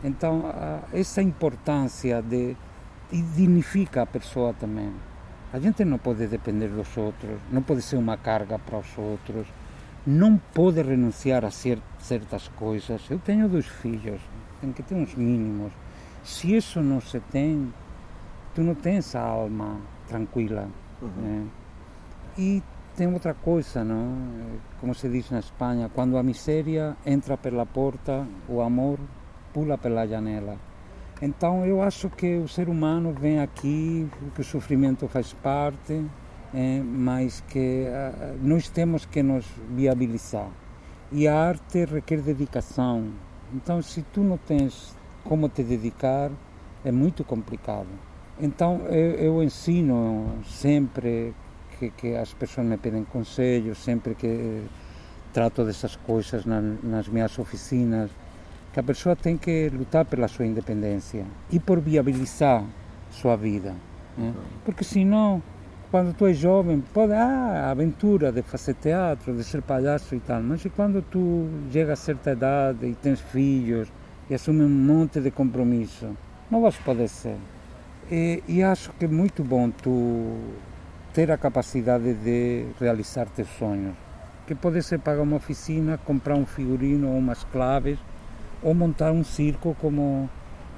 Então, 0.03 0.45
essa 0.93 1.21
importância 1.21 2.23
de 2.23 2.57
dignifica 3.13 4.03
a 4.03 4.07
pessoa 4.07 4.55
também. 4.55 4.93
A 5.53 5.59
gente 5.59 5.85
não 5.85 5.99
pode 5.99 6.27
depender 6.27 6.69
dos 6.69 6.97
outros, 6.97 7.39
não 7.51 7.63
pode 7.63 7.83
ser 7.83 7.97
uma 7.97 8.17
carga 8.17 8.59
para 8.59 8.79
os 8.79 8.97
outros, 8.97 9.47
não 10.07 10.39
pode 10.39 10.81
renunciar 10.81 11.45
a 11.45 11.51
certas 11.51 12.49
coisas. 12.57 13.03
Eu 13.11 13.19
tenho 13.19 13.47
dois 13.49 13.67
filhos, 13.67 14.21
tem 14.63 14.73
que 14.73 14.83
ter 14.83 14.95
uns 14.95 15.15
mínimos. 15.15 15.73
Se 16.25 16.57
isso 16.57 16.81
não 16.81 17.03
se 17.03 17.21
tem, 17.21 17.71
tu 18.55 18.63
não 18.63 18.75
tens 18.75 19.15
a 19.15 19.21
alma 19.21 19.79
tranquila. 20.09 20.71
Uhum. 21.03 21.09
Né? 21.23 21.47
E 22.39 22.63
tem 22.97 23.13
outra 23.13 23.35
coisa, 23.35 23.85
não? 23.85 24.17
Como 24.81 24.95
se 24.95 25.07
diz 25.09 25.31
na 25.31 25.41
Espanha, 25.41 25.91
quando 25.93 26.17
a 26.17 26.23
miséria 26.23 26.97
entra 27.05 27.37
pela 27.37 27.67
porta, 27.67 28.27
o 28.49 28.63
amor 28.63 28.99
pula 29.53 29.77
pela 29.77 30.07
janela. 30.07 30.57
Então 31.23 31.65
eu 31.65 31.81
acho 31.81 32.11
que 32.11 32.39
o 32.39 32.49
ser 32.49 32.69
humano 32.69 33.13
vem 33.13 33.39
aqui, 33.39 34.09
que 34.35 34.41
o 34.41 34.45
sofrimento 34.45 35.07
faz 35.07 35.33
parte, 35.33 36.05
é, 36.53 36.83
mas 36.85 37.41
que 37.47 37.85
uh, 37.87 38.37
nós 38.43 38.69
temos 38.69 39.07
que 39.07 39.23
nos 39.23 39.47
viabilizar. 39.71 40.49
E 41.13 41.29
a 41.29 41.37
arte 41.37 41.85
requer 41.85 42.21
dedicação. 42.21 43.13
Então 43.55 43.81
se 43.81 44.03
tu 44.13 44.21
não 44.21 44.37
tens 44.37 44.97
como 45.23 45.49
te 45.49 45.63
dedicar, 45.63 46.33
é 46.85 46.91
muito 46.91 47.23
complicado. 47.23 47.87
Então 48.41 48.81
eu, 48.89 49.13
eu 49.13 49.43
ensino 49.45 50.41
sempre 50.45 51.33
que, 51.79 51.91
que, 51.91 52.17
as 52.17 52.35
pessoas 52.35 52.67
me 52.67 52.77
pedem 52.77 53.05
conselhos, 53.05 53.79
sempre 53.79 54.17
que 54.17 54.65
trato 55.33 55.65
dessas 55.65 55.95
coisas 55.95 56.45
na, 56.45 56.61
nas 56.61 57.07
minhas 57.07 57.39
oficinas, 57.39 58.11
que 58.73 58.81
a 58.81 58.83
pessoa 58.83 59.15
tem 59.15 59.37
que 59.37 59.69
lutar 59.69 60.05
pela 60.07 60.27
sua 60.27 60.47
independência 60.47 61.27
e 61.51 61.61
por 61.61 61.79
viabilizar 61.79 62.65
sua 63.11 63.37
vida. 63.37 63.75
Né? 64.17 64.33
Porque 64.65 64.83
senão, 64.83 65.43
quando 65.91 66.15
tu 66.15 66.27
és 66.27 66.39
jovem, 66.39 66.81
pode 66.81 67.13
ah, 67.13 67.67
a 67.67 67.71
aventura 67.71 68.33
de 68.33 68.43
fazer 68.43 68.75
teatro, 68.75 69.37
de 69.37 69.45
ser 69.45 69.61
palhaço 69.61 70.15
e 70.15 70.21
tal, 70.21 70.43
mas 70.43 70.65
quando 70.75 71.03
tu 71.03 71.49
chega 71.71 71.93
a 71.93 71.97
certa 71.97 72.33
idade 72.33 72.87
e 72.87 72.95
tens 72.95 73.21
filhos 73.21 73.93
e 74.31 74.35
assume 74.35 74.65
um 74.65 74.71
monte 74.71 75.21
de 75.21 75.31
compromisso, 75.31 76.17
não 76.51 76.63
vais 76.63 76.77
poder 76.79 77.09
ser. 77.09 77.37
E, 78.11 78.43
e 78.49 78.63
acho 78.63 78.91
que 78.93 79.05
é 79.05 79.09
muito 79.09 79.45
bom 79.45 79.71
tu 79.71 80.39
ter 81.13 81.31
a 81.31 81.37
capacidade 81.37 82.15
de 82.15 82.65
realizar 82.81 83.27
teus 83.29 83.49
sonhos. 83.59 83.95
Que 84.47 84.55
pode 84.55 84.83
ser 84.83 84.99
pagar 84.99 85.23
uma 85.23 85.37
oficina, 85.37 85.99
comprar 85.99 86.35
um 86.35 86.47
figurino 86.47 87.11
ou 87.11 87.19
umas 87.19 87.45
claves 87.45 87.99
ou 88.63 88.75
montar 88.75 89.13
um 89.13 89.25
circo 89.25 89.77
como 89.81 90.29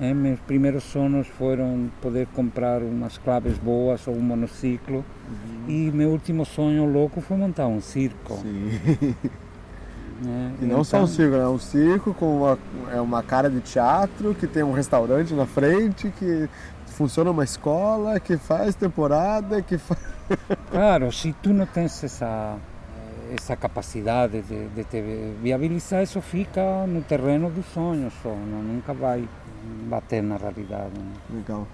é, 0.00 0.12
meus 0.12 0.40
primeiros 0.40 0.84
sonhos 0.84 1.26
foram 1.28 1.90
poder 2.00 2.26
comprar 2.34 2.82
umas 2.82 3.16
claves 3.18 3.56
boas 3.58 4.06
ou 4.08 4.14
um 4.14 4.20
monociclo 4.20 5.04
uhum. 5.28 5.68
e 5.68 5.90
meu 5.92 6.10
último 6.10 6.44
sonho 6.44 6.84
louco 6.84 7.20
foi 7.20 7.36
montar 7.36 7.66
um 7.66 7.80
circo. 7.80 8.38
Sim. 8.38 9.14
É, 10.24 10.62
e 10.62 10.64
não 10.64 10.66
então... 10.66 10.84
só 10.84 11.02
um 11.02 11.06
circo, 11.08 11.34
é 11.34 11.48
um 11.48 11.58
circo 11.58 12.14
com 12.14 12.38
uma, 12.38 12.58
é 12.92 13.00
uma 13.00 13.20
cara 13.20 13.50
de 13.50 13.60
teatro, 13.60 14.32
que 14.32 14.46
tem 14.46 14.62
um 14.62 14.72
restaurante 14.72 15.34
na 15.34 15.44
frente, 15.44 16.08
que 16.16 16.48
funciona 16.86 17.32
uma 17.32 17.42
escola, 17.42 18.20
que 18.20 18.36
faz 18.36 18.76
temporada, 18.76 19.60
que 19.60 19.76
faz... 19.76 20.00
Claro, 20.70 21.10
se 21.12 21.34
tu 21.42 21.52
não 21.52 21.66
tens 21.66 22.02
essa 22.04 22.56
essa 23.32 23.56
capacidade 23.56 24.42
de, 24.42 24.68
de 24.68 24.84
te 24.84 25.00
viabilizar, 25.42 26.02
isso 26.02 26.20
fica 26.20 26.86
no 26.86 27.02
terreno 27.02 27.50
dos 27.50 27.66
sonhos 27.66 28.12
só, 28.22 28.30
não, 28.30 28.62
nunca 28.62 28.92
vai 28.92 29.28
bater 29.88 30.22
na 30.22 30.36
realidade. 30.36 30.92
Né? 30.98 31.12
Legal. 31.30 31.66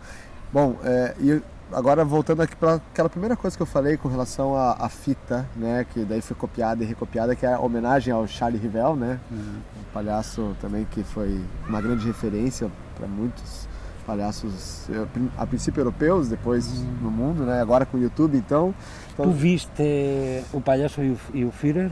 Bom, 0.52 0.76
é, 0.84 1.14
e 1.20 1.42
agora 1.72 2.04
voltando 2.04 2.42
aqui 2.42 2.56
para 2.56 2.74
aquela 2.74 3.08
primeira 3.08 3.36
coisa 3.36 3.56
que 3.56 3.62
eu 3.62 3.66
falei 3.66 3.96
com 3.96 4.08
relação 4.08 4.56
à, 4.56 4.72
à, 4.72 4.88
fita, 4.88 5.48
né, 5.56 5.86
que 5.92 6.04
daí 6.04 6.20
foi 6.20 6.36
copiada 6.36 6.82
e 6.82 6.86
recopiada, 6.86 7.34
que 7.36 7.46
é 7.46 7.54
a 7.54 7.60
homenagem 7.60 8.12
ao 8.12 8.26
Charlie 8.26 8.60
Rivel, 8.60 8.96
né, 8.96 9.20
uhum. 9.30 9.38
um 9.38 9.92
palhaço 9.92 10.56
também 10.60 10.84
que 10.90 11.02
foi 11.02 11.40
uma 11.68 11.80
grande 11.80 12.06
referência 12.06 12.70
para 12.96 13.06
muitos 13.06 13.69
palhaços, 14.10 14.88
a 15.38 15.46
princípio 15.46 15.80
europeus, 15.80 16.28
depois 16.28 16.66
uhum. 16.66 16.96
no 17.02 17.10
mundo, 17.10 17.44
né, 17.44 17.60
agora 17.60 17.86
com 17.86 17.96
o 17.96 18.00
YouTube, 18.00 18.36
então 18.36 18.74
Tu 19.16 19.30
viste 19.30 20.42
o 20.52 20.60
palhaço 20.60 21.02
e 21.02 21.10
o, 21.10 21.18
e 21.34 21.44
o 21.44 21.52
Führer? 21.52 21.90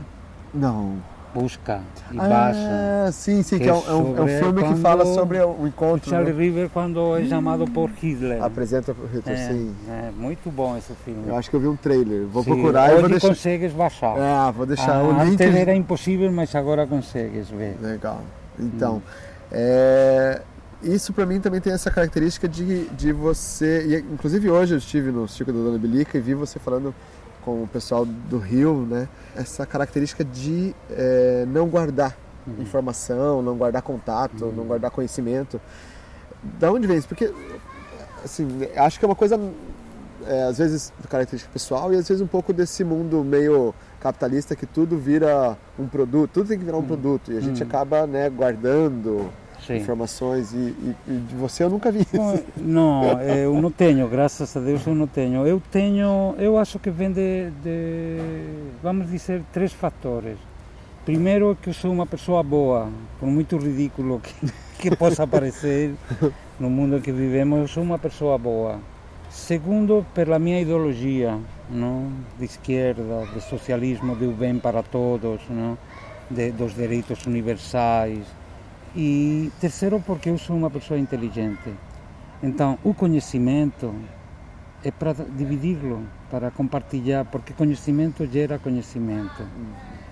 Não. 0.53 0.97
busca 1.33 1.79
e 2.11 2.19
ah, 2.19 2.27
baixa. 2.27 3.11
sim, 3.11 3.43
sim, 3.43 3.59
que, 3.59 3.65
que 3.65 3.69
é, 3.69 3.73
um, 3.73 4.17
é, 4.17 4.21
um, 4.21 4.27
é 4.27 4.39
filme 4.39 4.63
que 4.63 4.75
fala 4.81 5.05
sobre 5.05 5.39
o 5.39 5.67
encontro. 5.67 6.09
Charlie 6.09 6.33
né? 6.33 6.43
River 6.43 6.69
quando 6.69 7.15
é 7.17 7.25
chamado 7.25 7.65
por 7.67 7.89
Hitler. 7.91 8.43
Apresenta 8.43 8.93
por 8.95 9.07
Hitler, 9.07 9.39
é, 9.39 9.47
sim. 9.47 9.75
É 9.87 10.09
muito 10.17 10.49
bom 10.49 10.75
esse 10.75 10.93
filme. 11.05 11.27
Eu 11.27 11.37
acho 11.37 11.49
que 11.49 11.55
eu 11.55 11.59
vi 11.59 11.67
um 11.67 11.75
trailer. 11.75 12.25
Vou 12.25 12.43
sim, 12.43 12.51
procurar 12.51 12.93
e 12.93 12.99
vou 12.99 13.09
deixar. 13.09 13.27
consegues 13.27 13.71
baixar. 13.73 14.17
É, 14.17 14.51
vou 14.51 14.65
deixar 14.65 14.95
ah, 14.95 15.03
o 15.03 15.23
link. 15.23 15.41
Antes 15.41 15.55
era 15.55 15.75
impossível, 15.75 16.31
mas 16.31 16.53
agora 16.55 16.87
consegues 16.87 17.49
ver. 17.49 17.77
Legal. 17.79 18.21
Então, 18.59 18.95
hum. 18.95 19.01
é, 19.51 20.41
isso 20.81 21.11
para 21.13 21.25
mim 21.25 21.39
também 21.39 21.59
tem 21.59 21.73
essa 21.73 21.91
característica 21.91 22.47
de, 22.47 22.85
de 22.89 23.11
você. 23.11 23.85
E, 23.85 24.13
inclusive 24.13 24.49
hoje 24.49 24.73
eu 24.73 24.77
estive 24.77 25.11
no 25.11 25.27
Circo 25.27 25.51
da 25.51 25.59
Dona 25.59 25.77
Bilica 25.77 26.17
e 26.17 26.21
vi 26.21 26.33
você 26.33 26.59
falando 26.59 26.93
com 27.43 27.63
o 27.63 27.67
pessoal 27.67 28.05
do 28.05 28.37
Rio, 28.37 28.85
né? 28.85 29.07
Essa 29.35 29.65
característica 29.65 30.23
de 30.23 30.75
é, 30.89 31.45
não 31.47 31.67
guardar 31.67 32.15
uhum. 32.45 32.61
informação, 32.61 33.41
não 33.41 33.57
guardar 33.57 33.81
contato, 33.81 34.45
uhum. 34.45 34.51
não 34.51 34.65
guardar 34.65 34.91
conhecimento. 34.91 35.59
Da 36.59 36.71
onde 36.71 36.87
vem 36.87 36.97
isso? 36.97 37.07
Porque, 37.07 37.33
assim, 38.23 38.47
acho 38.75 38.99
que 38.99 39.05
é 39.05 39.07
uma 39.07 39.15
coisa, 39.15 39.39
é, 40.25 40.43
às 40.43 40.57
vezes, 40.57 40.93
característica 41.09 41.51
pessoal 41.51 41.93
e 41.93 41.97
às 41.97 42.07
vezes 42.07 42.21
um 42.21 42.27
pouco 42.27 42.53
desse 42.53 42.83
mundo 42.83 43.23
meio 43.23 43.73
capitalista 43.99 44.55
que 44.55 44.65
tudo 44.65 44.97
vira 44.97 45.57
um 45.77 45.87
produto, 45.87 46.31
tudo 46.31 46.47
tem 46.47 46.57
que 46.57 46.63
virar 46.63 46.77
um 46.77 46.81
uhum. 46.81 46.87
produto 46.87 47.33
e 47.33 47.37
a 47.37 47.41
gente 47.41 47.61
uhum. 47.61 47.67
acaba, 47.67 48.07
né, 48.07 48.29
guardando 48.29 49.29
Sim. 49.69 49.77
informações 49.77 50.51
e, 50.53 50.57
e, 50.57 50.95
e, 51.07 51.17
de 51.17 51.35
você 51.35 51.63
eu 51.63 51.69
nunca 51.69 51.91
vi 51.91 51.99
isso. 51.99 52.43
Não, 52.57 53.21
eu 53.21 53.61
não 53.61 53.69
tenho, 53.69 54.07
graças 54.07 54.55
a 54.57 54.59
Deus 54.59 54.85
eu 54.87 54.95
não 54.95 55.05
tenho. 55.05 55.45
Eu 55.45 55.61
tenho, 55.71 56.35
eu 56.39 56.57
acho 56.57 56.79
que 56.79 56.89
vem 56.89 57.11
de, 57.11 57.51
de 57.63 58.17
vamos 58.81 59.09
dizer, 59.09 59.43
três 59.53 59.71
fatores. 59.71 60.37
Primeiro 61.05 61.57
que 61.61 61.69
eu 61.69 61.73
sou 61.73 61.91
uma 61.91 62.05
pessoa 62.05 62.41
boa, 62.41 62.89
por 63.19 63.27
muito 63.27 63.57
ridículo 63.57 64.19
que, 64.19 64.51
que 64.89 64.95
possa 64.95 65.25
parecer 65.27 65.93
no 66.59 66.69
mundo 66.69 66.97
em 66.97 67.01
que 67.01 67.11
vivemos, 67.11 67.59
eu 67.59 67.67
sou 67.67 67.83
uma 67.83 67.99
pessoa 67.99 68.37
boa. 68.37 68.79
Segundo, 69.29 70.03
pela 70.15 70.39
minha 70.39 70.59
ideologia, 70.59 71.37
não? 71.69 72.11
de 72.39 72.45
esquerda, 72.45 73.27
de 73.33 73.41
socialismo, 73.41 74.15
do 74.15 74.31
bem 74.31 74.57
para 74.57 74.81
todos, 74.81 75.39
não? 75.47 75.77
De, 76.29 76.51
dos 76.51 76.75
direitos 76.75 77.25
universais, 77.27 78.25
e 78.95 79.51
terceiro, 79.59 80.01
porque 80.05 80.29
eu 80.29 80.37
sou 80.37 80.55
uma 80.55 80.69
pessoa 80.69 80.99
inteligente. 80.99 81.73
Então, 82.41 82.77
o 82.83 82.93
conhecimento 82.93 83.93
é 84.83 84.91
para 84.91 85.13
dividi-lo, 85.13 86.03
para 86.29 86.51
compartilhar, 86.51 87.25
porque 87.25 87.53
conhecimento 87.53 88.25
gera 88.25 88.57
conhecimento. 88.57 89.43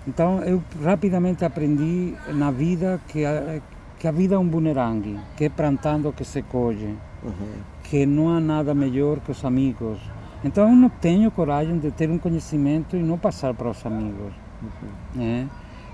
Então, 0.07 0.41
eu 0.43 0.61
rapidamente 0.83 1.45
aprendi 1.45 2.15
na 2.33 2.51
vida 2.51 2.99
que 3.07 3.25
a, 3.25 3.61
que 3.97 4.07
a 4.07 4.11
vida 4.11 4.35
é 4.35 4.37
um 4.37 4.47
bumerangue, 4.47 5.19
que 5.35 5.45
é 5.45 5.49
plantando 5.49 6.11
que 6.13 6.23
se 6.23 6.41
colhe, 6.41 6.97
uhum. 7.23 7.53
que 7.83 8.05
não 8.05 8.29
há 8.29 8.39
nada 8.39 8.73
melhor 8.73 9.19
que 9.19 9.31
os 9.31 9.43
amigos. 9.43 9.99
Então, 10.43 10.69
eu 10.69 10.75
não 10.75 10.89
tenho 10.89 11.31
coragem 11.31 11.79
de 11.79 11.91
ter 11.91 12.09
um 12.09 12.17
conhecimento 12.17 12.95
e 12.95 13.01
não 13.01 13.17
passar 13.17 13.53
para 13.53 13.69
os 13.69 13.85
amigos. 13.85 14.33
Uhum. 14.61 15.21
É? 15.21 15.45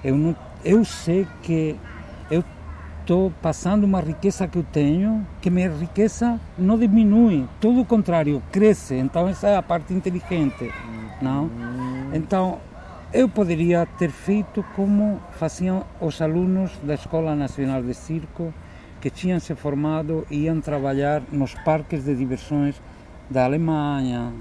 Eu, 0.03 0.17
não, 0.17 0.35
eu 0.65 0.83
sei 0.83 1.27
que 1.41 1.75
estou 3.03 3.33
passando 3.41 3.83
uma 3.83 3.99
riqueza 3.99 4.47
que 4.47 4.57
eu 4.57 4.63
tenho, 4.63 5.27
que 5.41 5.49
minha 5.49 5.69
riqueza 5.69 6.39
não 6.57 6.79
diminui, 6.79 7.45
todo 7.59 7.81
o 7.81 7.85
contrário, 7.85 8.41
cresce. 8.51 8.95
Então 8.95 9.27
essa 9.27 9.49
é 9.49 9.57
a 9.57 9.61
parte 9.61 9.93
inteligente, 9.93 10.71
não? 11.21 11.51
Então 12.13 12.59
eu 13.13 13.27
poderia 13.27 13.85
ter 13.85 14.09
feito 14.09 14.63
como 14.75 15.19
faziam 15.31 15.85
os 15.99 16.21
alunos 16.21 16.71
da 16.81 16.93
Escola 16.95 17.35
Nacional 17.35 17.83
de 17.83 17.93
Circo, 17.93 18.53
que 19.01 19.09
tinham 19.09 19.39
se 19.39 19.53
formado 19.53 20.25
e 20.31 20.45
iam 20.45 20.61
trabalhar 20.61 21.21
nos 21.29 21.53
parques 21.55 22.05
de 22.05 22.15
diversões 22.15 22.81
da 23.29 23.43
Alemanha, 23.43 24.31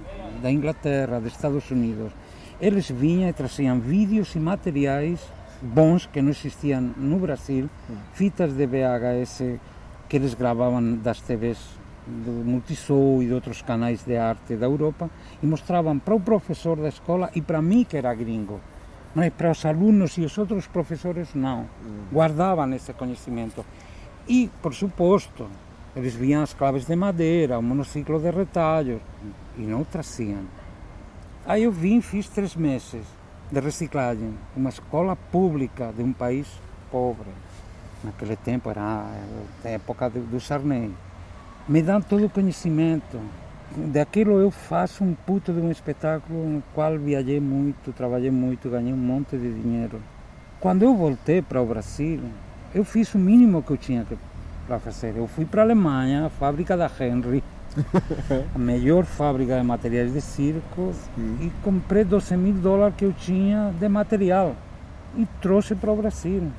da 0.41 0.51
Inglaterra, 0.51 1.21
dos 1.21 1.33
Estados 1.33 1.69
Unidos. 1.69 2.13
Eles 2.61 2.89
vinham 2.89 3.29
e 3.29 3.33
traziam 3.33 3.81
vídeos 3.81 4.37
e 4.37 4.39
materiais 4.39 5.21
bons 5.63 6.07
que 6.07 6.21
não 6.21 6.31
existiam 6.31 6.93
no 6.97 7.19
Brasil, 7.19 7.71
fitas 8.13 8.53
de 8.53 8.67
VHS 8.67 9.61
que 10.09 10.17
eles 10.17 10.35
gravavam 10.35 10.97
das 10.97 11.21
TVs 11.21 11.59
do 12.07 12.45
Multishow 12.45 13.23
e 13.23 13.27
de 13.27 13.33
outros 13.33 13.63
canais 13.63 14.05
de 14.05 14.17
arte 14.17 14.57
da 14.57 14.67
Europa 14.67 15.09
e 15.41 15.47
mostravam 15.47 15.99
para 15.99 16.15
o 16.15 16.21
professor 16.21 16.77
da 16.77 16.89
escola 16.89 17.31
e 17.35 17.41
para 17.41 17.63
mim 17.63 17.85
que 17.85 17.97
era 17.97 18.13
gringo. 18.13 18.61
Mas 19.15 19.33
para 19.33 19.53
os 19.53 19.65
alunos 19.65 20.19
e 20.19 20.23
os 20.23 20.37
outros 20.37 20.67
professores 20.67 21.29
não. 21.35 21.67
Guardavam 22.11 22.73
esse 22.75 22.93
conhecimento. 22.93 23.65
E, 24.27 24.51
por 24.61 24.75
suposto, 24.75 25.47
eles 25.95 26.15
viam 26.15 26.43
as 26.43 26.55
claves 26.55 26.87
de 26.87 26.97
madeira, 26.97 27.59
o 27.59 27.63
monociclo 27.63 28.19
de 28.19 28.31
retalhos 28.31 29.01
e 29.57 29.63
não 29.63 29.85
traziam. 29.85 30.45
Aí 31.45 31.65
eu 31.65 31.73
vim, 31.73 32.01
fiz 32.01 32.29
três 32.29 32.57
meses 32.57 33.05
de 33.53 33.61
reciclagem, 33.61 34.33
uma 34.57 34.71
escola 34.71 35.15
pública 35.15 35.93
de 35.95 36.03
um 36.03 36.11
país 36.11 36.49
pobre. 36.91 37.29
Naquele 38.03 38.35
tempo 38.35 38.71
era 38.71 39.05
a 39.63 39.69
época 39.69 40.09
do 40.09 40.41
Sarney. 40.41 40.91
Me 41.69 41.83
dão 41.83 42.01
todo 42.01 42.25
o 42.25 42.31
conhecimento. 42.31 43.21
Daquilo 43.77 44.41
eu 44.41 44.51
faço 44.51 45.05
um 45.05 45.13
puto 45.13 45.53
de 45.53 45.61
um 45.61 45.71
espetáculo 45.71 46.49
no 46.49 46.63
qual 46.75 46.99
viajei 46.99 47.41
muito, 47.41 47.93
trabalhei 47.93 48.31
muito, 48.31 48.71
ganhei 48.71 48.93
um 48.93 48.97
monte 48.97 49.37
de 49.37 49.53
dinheiro. 49.53 50.01
Quando 50.59 50.83
eu 50.85 50.97
voltei 50.97 51.43
para 51.43 51.61
o 51.61 51.67
Brasil, 51.67 52.23
eu 52.75 52.85
fiz 52.85 53.15
o 53.15 53.19
mínimo 53.19 53.63
que 53.63 53.73
eu 53.73 53.77
tinha 53.77 54.07
para 54.67 54.79
fazer. 54.79 55.15
Eu 55.15 55.27
fui 55.27 55.45
para 55.45 55.61
a 55.61 55.65
Alemanha, 55.67 56.25
a 56.25 56.31
fábrica 56.31 56.75
da 56.75 56.91
Henry, 56.99 57.45
a 58.55 58.59
melhor 58.59 59.05
fábrica 59.05 59.57
de 59.57 59.63
materiais 59.63 60.13
de 60.13 60.21
circo 60.21 60.93
Sim. 61.15 61.39
e 61.41 61.51
comprei 61.63 62.05
12 62.05 62.37
mil 62.37 62.55
dólares 62.55 62.95
que 62.97 63.05
eu 63.05 63.13
tinha 63.13 63.73
de 63.79 63.89
material 63.89 64.55
e 65.17 65.27
trouxe 65.41 65.75
para 65.75 65.91
o 65.91 65.97
Brasil. 65.97 66.51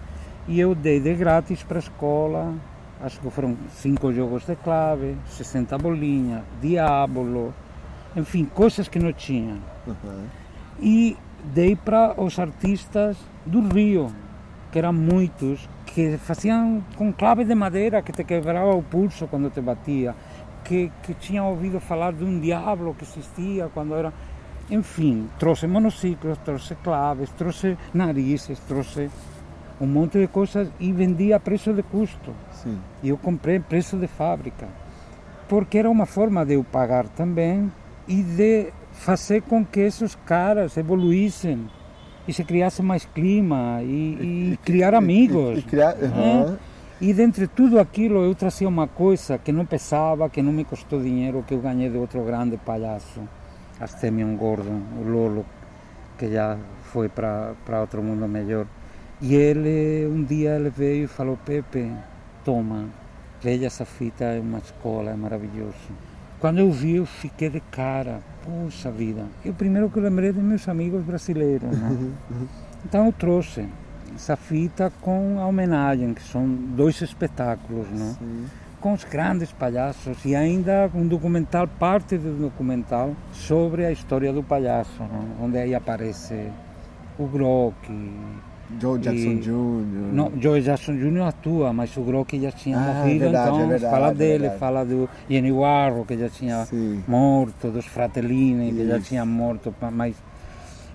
E 0.47 0.59
eu 0.59 0.75
dei 0.75 0.99
de 0.99 1.13
grátis 1.15 1.63
para 1.63 1.77
a 1.77 1.79
escola, 1.79 2.53
acho 3.01 3.19
que 3.19 3.29
foram 3.29 3.55
cinco 3.75 4.11
jogos 4.11 4.45
de 4.45 4.55
clave, 4.55 5.15
60 5.27 5.77
bolinhas, 5.77 6.43
diabolo, 6.61 7.53
enfim, 8.15 8.45
coisas 8.45 8.87
que 8.87 8.99
não 8.99 9.13
tinha. 9.13 9.57
Uhum. 9.87 10.25
E 10.81 11.17
dei 11.53 11.75
para 11.75 12.19
os 12.21 12.37
artistas 12.39 13.17
do 13.45 13.61
Rio, 13.69 14.11
que 14.71 14.79
eram 14.79 14.93
muitos, 14.93 15.69
que 15.85 16.17
faziam 16.17 16.83
com 16.95 17.13
clave 17.13 17.45
de 17.45 17.55
madeira 17.55 18.01
que 18.01 18.11
te 18.11 18.23
quebrava 18.23 18.75
o 18.75 18.81
pulso 18.81 19.27
quando 19.27 19.49
te 19.49 19.61
batia 19.61 20.15
que, 20.63 20.91
que 21.03 21.13
tinha 21.13 21.43
ouvido 21.43 21.79
falar 21.79 22.13
de 22.13 22.23
um 22.23 22.39
diabo 22.39 22.93
que 22.93 23.03
existia 23.03 23.69
quando 23.73 23.95
era. 23.95 24.13
Enfim, 24.69 25.29
trouxe 25.37 25.67
monociclos, 25.67 26.37
trouxe 26.39 26.75
claves, 26.75 27.29
trouxe 27.31 27.77
narizes, 27.93 28.59
trouxe 28.59 29.09
um 29.79 29.85
monte 29.85 30.19
de 30.19 30.27
coisas 30.27 30.69
e 30.79 30.91
vendia 30.91 31.35
a 31.35 31.39
preço 31.39 31.73
de 31.73 31.83
custo. 31.83 32.33
Sim. 32.51 32.79
E 33.01 33.09
eu 33.09 33.17
comprei 33.17 33.59
preço 33.59 33.97
de 33.97 34.07
fábrica. 34.07 34.67
Porque 35.49 35.77
era 35.77 35.89
uma 35.89 36.05
forma 36.05 36.45
de 36.45 36.53
eu 36.53 36.63
pagar 36.63 37.07
também 37.09 37.71
e 38.07 38.21
de 38.23 38.71
fazer 38.93 39.41
com 39.41 39.65
que 39.65 39.81
esses 39.81 40.15
caras 40.25 40.77
evoluíssem 40.77 41.67
e 42.27 42.33
se 42.33 42.43
criasse 42.43 42.81
mais 42.81 43.05
clima 43.05 43.81
e, 43.81 44.53
e 44.53 44.59
criar 44.63 44.93
amigos. 44.93 45.57
E, 45.57 45.59
e 45.59 45.63
criar, 45.63 45.95
uhum. 45.95 46.57
E 47.03 47.13
dentre 47.13 47.47
tudo 47.47 47.81
aquilo 47.81 48.23
eu 48.23 48.33
trazia 48.33 48.65
uma 48.65 48.87
coisa 48.87 49.37
que 49.37 49.51
não 49.51 49.65
pesava, 49.65 50.29
que 50.29 50.41
não 50.41 50.53
me 50.53 50.63
custou 50.63 51.01
dinheiro, 51.01 51.43
que 51.45 51.53
eu 51.53 51.59
ganhei 51.59 51.89
de 51.89 51.97
outro 51.97 52.23
grande 52.23 52.55
palhaço, 52.55 53.19
Astemion 53.77 54.37
Gordon, 54.37 54.79
o 55.01 55.03
Lolo, 55.03 55.45
que 56.17 56.31
já 56.31 56.57
foi 56.83 57.09
para 57.09 57.81
outro 57.81 58.01
mundo 58.01 58.25
melhor. 58.25 58.65
E 59.19 59.35
ele, 59.35 60.07
um 60.07 60.23
dia 60.23 60.55
ele 60.55 60.69
veio 60.69 61.03
e 61.03 61.07
falou, 61.07 61.37
Pepe, 61.43 61.91
toma, 62.45 62.85
veja 63.41 63.65
essa 63.65 63.83
fita, 63.83 64.23
é 64.23 64.39
uma 64.39 64.59
escola, 64.59 65.11
é 65.11 65.15
maravilhoso. 65.17 65.91
Quando 66.39 66.59
eu 66.59 66.71
vi, 66.71 66.95
eu 66.95 67.05
fiquei 67.05 67.49
de 67.49 67.59
cara, 67.59 68.21
poxa 68.45 68.89
vida. 68.89 69.25
E 69.43 69.49
o 69.49 69.53
primeiro 69.53 69.89
que 69.89 69.99
eu 69.99 70.03
lembrei 70.03 70.31
de 70.31 70.39
meus 70.39 70.69
amigos 70.69 71.03
brasileiros, 71.03 71.69
né? 71.77 72.13
Então 72.85 73.07
eu 73.07 73.11
trouxe 73.11 73.65
essa 74.15 74.35
fita 74.35 74.91
com 75.01 75.39
a 75.39 75.47
homenagem, 75.47 76.13
que 76.13 76.21
são 76.21 76.47
dois 76.47 77.01
espetáculos, 77.01 77.87
não? 77.91 78.13
Sim. 78.13 78.45
com 78.79 78.93
os 78.93 79.03
grandes 79.05 79.51
palhaços 79.51 80.17
e 80.25 80.35
ainda 80.35 80.91
um 80.93 81.07
documental, 81.07 81.67
parte 81.67 82.17
do 82.17 82.37
documental, 82.37 83.15
sobre 83.31 83.85
a 83.85 83.91
história 83.91 84.31
do 84.33 84.43
palhaço, 84.43 85.01
não? 85.01 85.45
onde 85.45 85.57
aí 85.57 85.73
aparece 85.73 86.49
o 87.17 87.25
Grock. 87.25 87.75
Joe 88.79 88.97
Jackson 88.97 89.29
e... 89.29 89.39
Jr. 89.39 89.53
Não, 90.13 90.31
Joe 90.39 90.61
Jackson 90.61 90.95
Jr. 90.95 91.21
atua, 91.21 91.71
mas 91.71 91.95
o 91.95 92.01
Grock 92.01 92.39
já 92.41 92.51
tinha 92.51 92.77
ah, 92.77 92.81
morrido, 92.81 93.19
verdade, 93.19 93.49
então 93.49 93.61
é 93.61 93.67
verdade, 93.67 93.93
fala 93.93 94.07
é 94.07 94.13
dele, 94.13 94.49
fala 94.51 94.83
do 94.83 95.09
Jenny 95.29 95.51
Warro, 95.51 96.05
que 96.05 96.17
já 96.17 96.29
tinha 96.29 96.65
Sim. 96.65 97.03
morto, 97.07 97.69
dos 97.69 97.85
Fratellini, 97.85 98.69
Isso. 98.69 98.77
que 98.77 98.87
já 98.87 98.99
tinha 98.99 99.25
morto, 99.25 99.73
mas... 99.91 100.15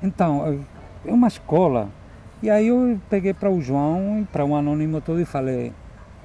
Então, 0.02 0.60
é 1.06 1.12
uma 1.12 1.28
escola 1.28 1.88
E 2.42 2.48
aí 2.48 2.68
eu 2.68 3.00
peguei 3.10 3.34
para 3.34 3.50
o 3.50 3.60
João, 3.60 4.26
para 4.30 4.44
o 4.44 4.54
anônimo 4.54 5.00
todo 5.00 5.20
e 5.20 5.24
falei, 5.24 5.72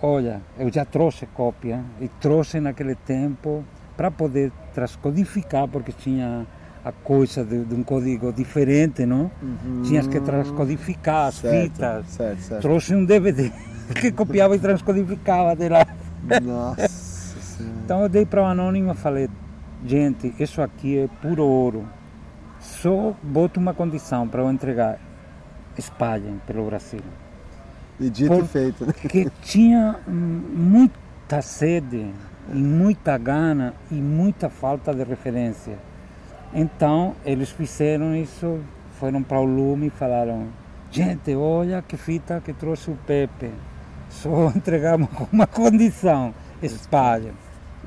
olha, 0.02 0.42
eu 0.60 0.72
já 0.72 0.86
trouxe 0.86 1.26
cópia 1.26 1.84
e 2.00 2.08
trouxe 2.08 2.60
naquele 2.60 2.94
tempo 2.94 3.64
para 3.98 4.12
poder 4.12 4.52
transcodificar, 4.74 5.68
porque 5.68 5.92
tinha 5.92 6.46
a 6.86 6.92
coisa 6.92 7.44
de, 7.44 7.64
de 7.64 7.74
um 7.74 7.84
código 7.84 8.32
diferente, 8.32 9.06
não? 9.06 9.32
Uhum. 9.42 9.82
Tinhas 9.84 10.06
que 10.06 10.20
transcodificar 10.20 11.28
as 11.28 11.36
certo, 11.36 11.64
fitas. 11.64 12.06
Certo, 12.08 12.40
certo. 12.42 12.62
Trouxe 12.62 12.94
um 12.94 13.06
DVD 13.06 13.52
que 14.00 14.12
copiava 14.12 14.56
e 14.56 14.60
transcodificava 14.60 15.56
de 15.56 15.70
lá. 15.70 15.86
Nossa 16.42 17.04
Então 17.86 18.02
eu 18.02 18.10
dei 18.10 18.26
para 18.26 18.42
o 18.42 18.46
anônimo 18.46 18.92
e 18.92 18.96
falei, 18.96 19.30
gente, 19.86 20.34
isso 20.40 20.62
aqui 20.62 20.98
é 21.00 21.08
puro 21.22 21.44
ouro. 21.44 21.88
Só 22.60 23.14
boto 23.22 23.60
uma 23.60 23.74
condição 23.74 24.28
para 24.28 24.42
eu 24.42 24.52
entregar. 24.52 25.00
Espalhem 25.78 26.40
pelo 26.46 26.66
Brasil. 26.66 27.02
E 28.00 28.10
dito 28.10 28.34
e 28.34 28.48
feito, 28.48 28.86
né? 28.86 28.94
Porque 28.94 29.30
tinha 29.42 30.00
muita 30.08 31.42
sede 31.42 32.12
e 32.52 32.56
muita 32.56 33.18
gana 33.18 33.74
e 33.92 33.96
muita 33.96 34.50
falta 34.50 34.94
de 34.94 35.04
referência. 35.04 35.78
Então 36.54 37.16
eles 37.26 37.50
fizeram 37.50 38.16
isso, 38.16 38.60
foram 39.00 39.24
para 39.24 39.40
o 39.40 39.46
Lume 39.46 39.88
e 39.88 39.90
falaram: 39.90 40.48
gente, 40.92 41.36
olha 41.36 41.82
que 41.82 41.98
fita 41.98 42.42
que 42.44 42.54
trouxe 42.54 42.92
o 42.92 42.98
Pepe, 43.08 43.52
só 44.10 44.50
entregamos 44.56 45.10
com 45.10 45.28
uma 45.32 45.48
condição: 45.48 46.34
espalha. 46.62 47.34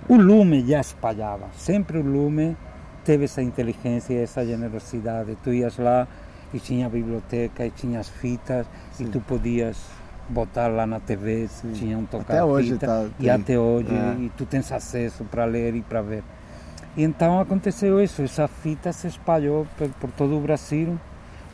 O 0.09 0.17
Lume 0.17 0.67
já 0.67 0.81
espalhava, 0.81 1.47
sempre 1.57 1.99
o 1.99 2.03
Lume 2.03 2.57
teve 3.03 3.25
essa 3.25 3.41
inteligência 3.41 4.13
e 4.13 4.19
essa 4.19 4.45
generosidade. 4.45 5.39
Tu 5.43 5.55
ias 5.55 5.79
lá 5.79 6.07
e 6.57 6.61
tinha 6.61 6.87
a 6.87 6.89
biblioteca 6.89 7.67
e 7.67 7.71
tinha 7.71 8.01
as 8.01 8.09
fitas 8.09 8.67
Sim. 8.93 9.05
e 9.05 9.09
tu 9.09 9.21
podias 9.21 9.77
botar 10.29 10.69
lá 10.69 10.87
na 10.87 10.99
TV, 10.99 11.47
Sim. 11.49 11.73
tinha 11.73 11.99
um 11.99 12.05
tocar 12.05 12.35
até 12.35 12.45
hoje 12.45 12.73
fita, 12.73 12.87
tá, 12.87 13.07
e 13.21 13.31
até 13.31 13.59
hoje 13.59 13.95
é. 13.95 14.17
e 14.23 14.33
tu 14.37 14.45
tens 14.45 14.73
acesso 14.73 15.25
para 15.25 15.45
ler 15.45 15.75
e 15.75 15.83
para 15.83 16.03
ver. 16.03 16.25
E 16.97 17.05
então 17.05 17.39
aconteceu 17.39 18.03
isso, 18.03 18.23
essa 18.23 18.49
fita 18.49 18.93
se 18.93 19.07
espalhou 19.07 19.67
por, 19.77 19.89
por, 19.91 20.11
todo 20.11 20.37
o 20.37 20.41
Brasil. 20.41 20.99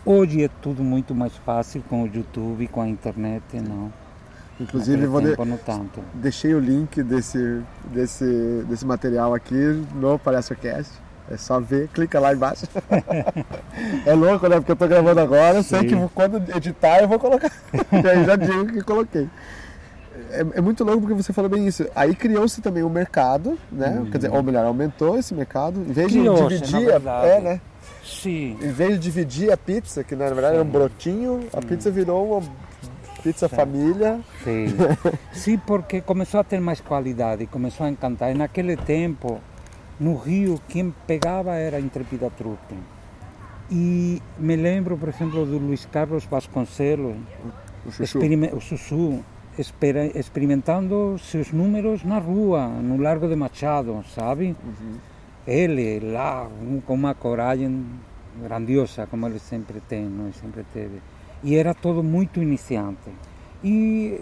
Hoje 0.04 0.44
é 0.44 0.48
tudo 0.48 0.82
muito 0.82 1.14
mais 1.14 1.36
fácil 1.36 1.82
com 1.88 2.04
o 2.04 2.06
YouTube, 2.06 2.66
com 2.68 2.80
a 2.80 2.88
internet, 2.88 3.60
não. 3.60 3.92
Inclusive 4.60 5.06
vou 5.06 5.20
de... 5.20 5.34
deixei 6.14 6.54
o 6.54 6.60
link 6.60 7.02
desse, 7.02 7.60
desse, 7.92 8.64
desse 8.68 8.86
material 8.86 9.34
aqui 9.34 9.84
no 9.94 10.18
PalhaçoCast. 10.18 10.92
É 11.30 11.36
só 11.36 11.60
ver, 11.60 11.88
clica 11.88 12.20
lá 12.20 12.32
embaixo. 12.32 12.66
é 14.04 14.12
louco, 14.12 14.48
né? 14.48 14.56
Porque 14.56 14.72
eu 14.72 14.76
tô 14.76 14.86
gravando 14.86 15.20
agora, 15.20 15.62
sei 15.62 15.84
que 15.84 15.96
quando 16.14 16.36
editar 16.54 17.00
eu 17.00 17.08
vou 17.08 17.18
colocar. 17.18 17.50
e 17.72 18.08
aí 18.08 18.24
já 18.24 18.36
digo 18.36 18.66
que 18.66 18.82
coloquei 18.82 19.28
é, 20.32 20.58
é, 20.58 20.60
muito 20.60 20.82
louco 20.82 21.02
porque 21.02 21.14
você 21.14 21.32
falou 21.32 21.50
bem 21.50 21.66
isso. 21.66 21.86
Aí 21.94 22.14
criou-se 22.14 22.60
também 22.60 22.82
o 22.82 22.86
um 22.86 22.90
mercado, 22.90 23.58
né? 23.70 23.98
Uhum. 23.98 24.10
Quer 24.10 24.18
dizer, 24.18 24.32
ou 24.32 24.42
melhor, 24.42 24.64
aumentou 24.64 25.18
esse 25.18 25.34
mercado. 25.34 25.80
Em 25.80 25.92
vez 25.92 26.10
de 26.10 26.22
dividir, 26.22 26.88
é, 26.90 27.40
né? 27.40 27.60
Sim. 28.02 28.58
Em 28.60 28.72
vez 28.72 28.92
de 28.92 28.98
dividir 28.98 29.52
a 29.52 29.56
pizza, 29.56 30.02
que 30.02 30.16
na 30.16 30.24
verdade 30.26 30.54
Sim. 30.54 30.54
era 30.54 30.62
um 30.62 30.70
brotinho, 30.70 31.48
a 31.52 31.60
pizza 31.60 31.90
virou 31.90 32.38
uma 32.38 32.48
pizza 33.22 33.48
Sim. 33.48 33.56
família. 33.56 34.20
Sim. 34.42 34.66
Sim, 35.32 35.58
porque 35.58 36.00
começou 36.00 36.40
a 36.40 36.44
ter 36.44 36.60
mais 36.60 36.80
qualidade, 36.80 37.46
começou 37.46 37.86
a 37.86 37.90
encantar. 37.90 38.32
E 38.32 38.34
naquele 38.34 38.76
tempo, 38.76 39.40
no 40.02 40.16
Rio, 40.16 40.60
quem 40.68 40.92
pegava 41.06 41.52
era 41.54 41.76
a 41.76 41.80
Intrepida 41.80 42.28
Truppe. 42.30 42.74
E 43.70 44.20
me 44.36 44.56
lembro, 44.56 44.98
por 44.98 45.08
exemplo, 45.08 45.46
do 45.46 45.58
Luiz 45.58 45.86
Carlos 45.86 46.24
Vasconcelos, 46.24 47.16
o 47.86 47.92
Chuchu. 47.92 48.18
o 48.56 48.60
Sussu 48.60 49.24
experimentando 50.14 51.16
seus 51.18 51.52
números 51.52 52.02
na 52.02 52.18
rua, 52.18 52.66
no 52.66 53.00
Largo 53.00 53.28
de 53.28 53.36
Machado, 53.36 54.04
sabe? 54.14 54.56
Uhum. 54.64 54.94
Ele 55.46 56.00
lá, 56.00 56.48
um, 56.48 56.80
com 56.80 56.94
uma 56.94 57.14
coragem 57.14 57.84
grandiosa, 58.42 59.06
como 59.06 59.26
ele 59.26 59.38
sempre 59.38 59.80
tem, 59.80 60.04
não? 60.04 60.32
sempre 60.32 60.64
teve. 60.72 61.00
E 61.44 61.54
era 61.54 61.74
todo 61.74 62.02
muito 62.02 62.42
iniciante. 62.42 63.10
E 63.62 64.18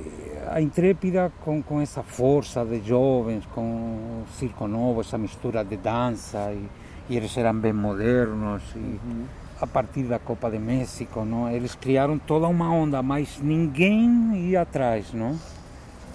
a 0.48 0.60
Intrépida, 0.60 1.32
com, 1.40 1.62
com 1.62 1.80
essa 1.80 2.02
força 2.02 2.64
de 2.64 2.80
jovens, 2.86 3.44
com 3.54 3.62
o 3.62 4.24
circo 4.38 4.66
novo, 4.66 5.00
essa 5.00 5.18
mistura 5.18 5.64
de 5.64 5.76
dança, 5.76 6.52
e, 6.52 6.68
e 7.12 7.16
eles 7.16 7.36
eram 7.36 7.58
bem 7.58 7.72
modernos. 7.72 8.62
E, 8.74 8.78
uhum 8.78 9.26
a 9.60 9.66
partir 9.66 10.04
da 10.04 10.18
Copa 10.18 10.50
de 10.50 10.58
México, 10.58 11.22
não? 11.24 11.50
Eles 11.50 11.74
criaram 11.74 12.18
toda 12.18 12.48
uma 12.48 12.72
onda, 12.72 13.02
mas 13.02 13.38
ninguém 13.42 14.48
ia 14.48 14.62
atrás, 14.62 15.12
não? 15.12 15.38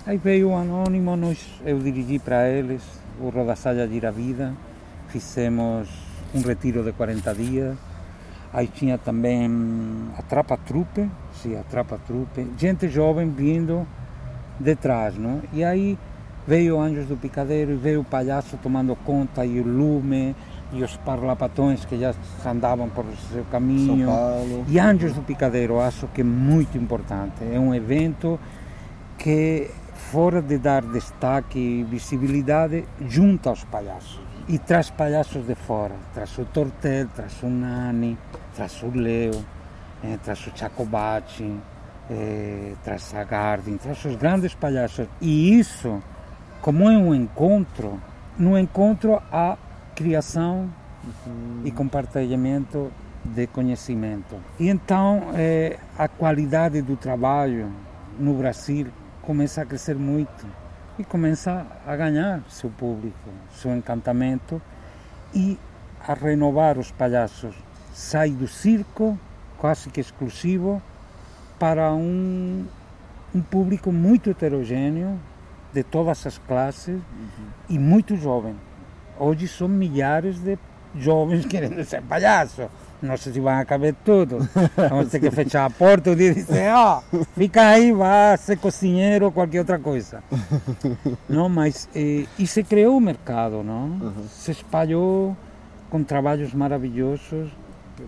Aí 0.06 0.18
veio 0.18 0.50
o 0.50 0.56
Anônimo, 0.56 1.16
nós, 1.16 1.38
eu 1.64 1.78
dirigi 1.80 2.18
para 2.18 2.50
eles 2.50 2.82
o 3.20 3.30
Rodasalha 3.30 3.88
de 3.88 4.00
Vida, 4.12 4.54
fizemos 5.10 5.88
um 6.34 6.42
retiro 6.42 6.84
de 6.84 6.92
40 6.92 7.36
dias, 7.36 7.78
aí 8.52 8.68
tinha 8.68 8.98
também 8.98 9.48
a 10.18 10.24
Trapa 10.24 10.58
Trupe, 10.58 11.10
sim, 11.34 11.56
a 11.56 11.64
Trapa 11.64 12.00
Trupe, 12.06 12.48
gente 12.58 12.90
jovem 12.90 13.30
vindo 13.30 13.88
detrás, 14.60 15.18
não? 15.18 15.42
E 15.54 15.64
aí 15.64 15.98
veio 16.48 16.80
Anjos 16.80 17.08
do 17.08 17.18
Picadeiro 17.18 17.72
e 17.72 17.76
veio 17.76 18.02
o 18.02 18.04
palhaço 18.04 18.58
tomando 18.62 18.96
conta 18.96 19.46
e 19.46 19.60
o 19.60 19.64
Lume, 19.64 20.36
e 20.72 20.84
os 20.84 20.98
parlapatões 20.98 21.86
que 21.86 21.98
já 21.98 22.14
andavam 22.46 22.90
por 22.90 23.06
seu 23.32 23.44
caminho. 23.46 24.08
E 24.68 24.80
Anjos 24.80 25.14
do 25.14 25.22
Picadeiro, 25.22 25.80
acho 25.80 26.08
que 26.08 26.22
é 26.22 26.24
muito 26.24 26.78
importante. 26.78 27.44
É 27.52 27.60
um 27.60 27.74
evento 27.74 28.40
que, 29.18 29.70
fora 29.94 30.42
de 30.42 30.58
dar 30.58 30.82
destaque 30.84 31.60
e 31.60 31.84
visibilidade, 31.84 32.86
junta 33.08 33.52
os 33.52 33.64
palhaços. 33.64 34.20
E 34.48 34.60
traz 34.60 34.90
palhaços 34.90 35.46
de 35.48 35.56
fora. 35.56 35.96
Traz 36.14 36.38
o 36.38 36.46
Tortel, 36.46 37.08
traz 37.16 37.42
o 37.42 37.50
Nani, 37.50 38.18
traz 38.56 38.84
o 38.84 38.90
Leo, 38.90 39.44
eh, 40.04 40.18
traz 40.24 40.46
o 40.46 40.52
Chacobacci, 40.56 41.52
eh, 42.10 42.74
traz 42.84 43.14
a 43.14 43.24
Gardin, 43.24 43.78
traz 43.78 44.04
os 44.06 44.16
grandes 44.16 44.54
palhaços. 44.54 45.08
E 45.22 45.58
isso, 45.58 46.02
como 46.62 46.90
é 46.90 46.98
um 46.98 47.14
encontro, 47.14 48.00
no 48.38 48.58
encontro 48.58 49.22
há 49.32 49.58
criação 49.96 50.70
uhum. 51.26 51.62
e 51.64 51.72
compartilhamento 51.72 52.92
de 53.24 53.48
conhecimento. 53.48 54.36
E 54.60 54.70
então 54.70 55.30
é, 55.34 55.80
a 55.98 56.08
qualidade 56.08 56.82
do 56.82 56.96
trabalho 56.96 57.72
no 58.20 58.34
Brasil 58.36 58.88
começa 59.22 59.62
a 59.62 59.66
crescer 59.66 59.96
muito 59.96 60.46
e 61.00 61.04
começa 61.04 61.66
a 61.86 61.96
ganhar 61.96 62.44
seu 62.48 62.70
público, 62.70 63.30
seu 63.54 63.76
encantamento 63.76 64.62
e 65.34 65.58
a 66.08 66.14
renovar 66.14 66.78
os 66.78 66.92
palhaços. 66.92 67.56
Sai 67.94 68.30
do 68.30 68.48
circo, 68.48 69.18
quase 69.58 69.90
que 69.90 70.00
exclusivo, 70.00 70.82
para 71.60 71.94
um, 71.94 72.66
um 73.34 73.42
público 73.42 73.92
muito 73.92 74.30
heterogêneo, 74.30 75.20
de 75.74 75.84
todas 75.84 76.26
as 76.26 76.38
classes 76.38 76.96
uhum. 76.96 77.48
e 77.70 77.78
muito 77.78 78.16
jovem. 78.16 78.56
Hoje 79.20 79.48
são 79.48 79.68
milhares 79.68 80.40
de 80.40 80.58
jovens 80.98 81.46
querendo 81.48 81.84
ser 81.84 82.02
palhaço. 82.02 82.70
Não 83.02 83.18
sei 83.18 83.34
se 83.34 83.40
vão 83.42 83.66
caber 83.66 83.94
tudo. 84.06 84.38
Vamos 84.90 85.10
ter 85.10 85.20
que 85.20 85.30
fechar 85.36 85.66
a 85.66 85.70
porta 85.70 86.12
e 86.12 86.16
dizer, 86.16 86.74
ó, 86.74 87.02
oh, 87.12 87.26
fica 87.38 87.62
aí, 87.62 87.92
vá 87.92 88.36
ser 88.38 88.58
cozinheiro 88.58 89.26
ou 89.26 89.32
qualquer 89.32 89.60
outra 89.60 89.78
coisa. 89.78 90.24
Não, 91.28 91.50
mas 91.50 91.90
eh, 91.94 92.26
e 92.40 92.48
se 92.48 92.64
criou 92.64 92.98
o 92.98 93.02
mercado, 93.02 93.62
não? 93.64 93.88
Uhum. 93.88 94.28
Se 94.30 94.52
espalhou 94.52 95.36
com 95.90 96.04
trabalhos 96.04 96.54
maravilhosos 96.54 97.52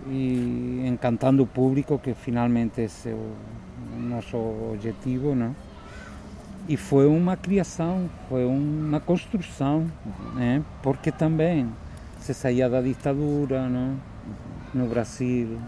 e 0.06 0.84
encantando 0.86 1.42
o 1.42 1.46
público, 1.46 1.98
que 1.98 2.14
finalmente 2.14 2.82
é 2.82 3.12
o 3.12 4.00
nosso 4.00 4.36
objetivo, 4.72 5.34
não? 5.34 5.54
E 6.68 6.76
foi 6.76 7.06
uma 7.06 7.36
criação, 7.36 8.10
foi 8.28 8.44
uma 8.44 9.00
construção, 9.00 9.90
né? 10.34 10.62
porque 10.82 11.10
também 11.10 11.66
se 12.20 12.34
saía 12.34 12.68
da 12.68 12.82
ditadura 12.82 13.66
não? 13.66 13.96
no 14.74 14.86
Brasil, 14.86 15.58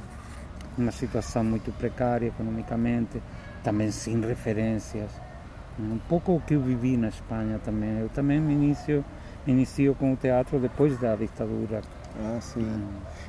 uma 0.76 0.92
situação 0.92 1.42
muito 1.42 1.72
precária 1.72 2.26
economicamente, 2.26 3.22
também 3.64 3.90
sem 3.90 4.20
referências. 4.20 5.11
Um 5.78 5.98
pouco 6.06 6.35
o 6.35 6.40
que 6.40 6.52
eu 6.52 6.61
vivi 6.61 6.98
na 6.98 7.09
Espanha 7.09 7.59
também. 7.64 8.00
Eu 8.00 8.11
também 8.11 8.38
me 8.38 8.52
inicio, 8.52 9.02
me 9.46 9.54
inicio 9.54 9.94
com 9.94 10.12
o 10.12 10.16
teatro 10.16 10.59
depois 10.59 10.98
da 10.98 11.16
ditadura 11.16 11.80
ah, 12.18 12.38
sim. 12.40 12.66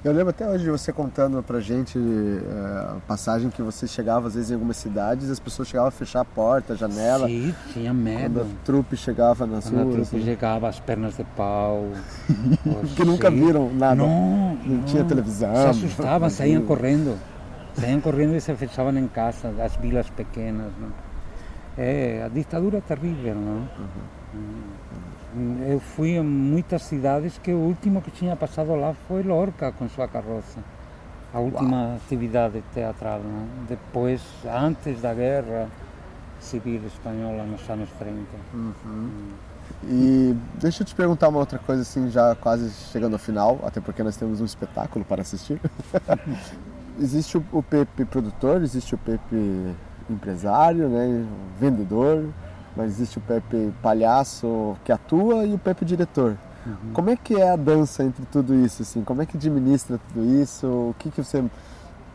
Eu 0.03 0.11
lembro 0.11 0.29
até 0.31 0.47
hoje 0.47 0.63
de 0.63 0.71
você 0.71 0.91
contando 0.91 1.43
pra 1.43 1.59
gente 1.59 1.97
é, 1.97 2.95
a 2.95 2.97
passagem 3.07 3.49
que 3.49 3.61
você 3.61 3.87
chegava 3.87 4.27
às 4.27 4.33
vezes 4.33 4.49
em 4.49 4.55
algumas 4.55 4.77
cidades 4.77 5.29
as 5.29 5.39
pessoas 5.39 5.67
chegavam 5.67 5.89
a 5.89 5.91
fechar 5.91 6.21
a 6.21 6.25
porta, 6.25 6.73
a 6.73 6.75
janela. 6.75 7.27
Sim, 7.27 7.53
tinha 7.71 7.93
medo. 7.93 8.39
Quando 8.39 8.41
a 8.41 8.65
trupe 8.65 8.97
chegava 8.97 9.45
nas 9.45 9.69
Quando 9.69 9.83
ruas. 9.83 10.07
a 10.07 10.09
trupe 10.09 10.17
né? 10.17 10.31
chegava, 10.31 10.67
as 10.67 10.79
pernas 10.79 11.17
de 11.17 11.23
pau. 11.23 11.87
que 12.95 13.05
nunca 13.05 13.29
viram 13.29 13.71
nada. 13.71 13.95
Não, 13.95 14.07
não, 14.07 14.55
não, 14.65 14.83
tinha 14.83 15.03
televisão. 15.03 15.53
Se 15.55 15.85
assustavam, 15.85 16.29
saíam 16.29 16.63
correndo. 16.63 17.17
Saíam 17.75 18.01
correndo 18.01 18.35
e 18.35 18.41
se 18.41 18.53
fechavam 18.55 18.97
em 18.97 19.07
casa, 19.07 19.53
as 19.63 19.75
vilas 19.75 20.09
pequenas. 20.09 20.71
Não? 20.79 20.89
É, 21.77 22.23
a 22.25 22.27
ditadura 22.27 22.79
é 22.79 22.81
terrível, 22.81 23.35
não? 23.35 23.69
Uhum. 24.33 24.80
Eu 25.67 25.79
fui 25.79 26.17
em 26.17 26.23
muitas 26.23 26.81
cidades 26.83 27.37
que 27.37 27.51
o 27.51 27.57
último 27.57 28.01
que 28.01 28.11
tinha 28.11 28.35
passado 28.35 28.75
lá 28.75 28.93
foi 29.07 29.23
Lorca 29.23 29.71
com 29.71 29.87
sua 29.87 30.07
carroça. 30.07 30.59
A 31.33 31.39
última 31.39 31.77
Uau. 31.77 31.95
atividade 31.95 32.61
teatral, 32.73 33.21
não? 33.23 33.65
Depois, 33.67 34.21
antes 34.45 35.01
da 35.01 35.13
guerra 35.13 35.69
civil 36.41 36.81
espanhola 36.85 37.43
nos 37.43 37.69
anos 37.69 37.89
30. 37.97 38.17
Uhum. 38.53 38.73
Hum. 38.85 39.31
E 39.83 40.35
deixa 40.59 40.83
eu 40.83 40.85
te 40.85 40.93
perguntar 40.93 41.29
uma 41.29 41.39
outra 41.39 41.57
coisa, 41.57 41.83
assim, 41.83 42.09
já 42.09 42.35
quase 42.35 42.69
chegando 42.91 43.13
ao 43.13 43.19
final, 43.19 43.59
até 43.63 43.79
porque 43.79 44.03
nós 44.03 44.17
temos 44.17 44.41
um 44.41 44.45
espetáculo 44.45 45.05
para 45.05 45.21
assistir. 45.21 45.61
existe 46.99 47.37
o, 47.37 47.43
o 47.53 47.63
Pepe 47.63 48.03
produtor, 48.03 48.61
existe 48.61 48.93
o 48.93 48.97
Pepe 48.97 49.73
empresário, 50.09 50.89
né, 50.89 51.25
vendedor, 51.59 52.25
mas 52.75 52.91
existe 52.91 53.17
o 53.17 53.21
Pepe 53.21 53.73
palhaço 53.81 54.75
que 54.83 54.91
atua 54.91 55.45
e 55.45 55.53
o 55.53 55.57
Pepe 55.57 55.85
diretor. 55.85 56.37
Uhum. 56.65 56.93
Como 56.93 57.09
é 57.09 57.15
que 57.15 57.35
é 57.35 57.49
a 57.49 57.55
dança 57.55 58.03
entre 58.03 58.25
tudo 58.25 58.53
isso? 58.53 58.83
Assim? 58.83 59.03
Como 59.03 59.21
é 59.21 59.25
que 59.25 59.37
administra 59.37 59.99
tudo 60.07 60.41
isso? 60.41 60.67
O 60.67 60.95
que, 60.99 61.09
que 61.09 61.23
você 61.23 61.43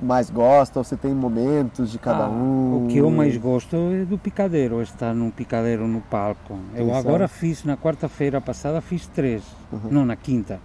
mais 0.00 0.30
gosta? 0.30 0.78
Ou 0.78 0.84
você 0.84 0.96
tem 0.96 1.12
momentos 1.12 1.90
de 1.90 1.98
cada 1.98 2.26
ah, 2.26 2.30
um? 2.30 2.84
O 2.84 2.88
que 2.88 2.98
eu 2.98 3.10
mais 3.10 3.36
gosto 3.36 3.76
é 3.76 4.04
do 4.04 4.16
picadeiro, 4.16 4.80
estar 4.82 5.14
num 5.14 5.30
picadeiro 5.30 5.88
no 5.88 6.00
palco. 6.00 6.58
Eu 6.74 6.94
agora 6.94 7.26
fiz, 7.26 7.64
na 7.64 7.76
quarta-feira 7.76 8.40
passada, 8.40 8.80
fiz 8.80 9.06
três, 9.08 9.42
uhum. 9.72 9.90
não, 9.90 10.06
na 10.06 10.16
quinta. 10.16 10.60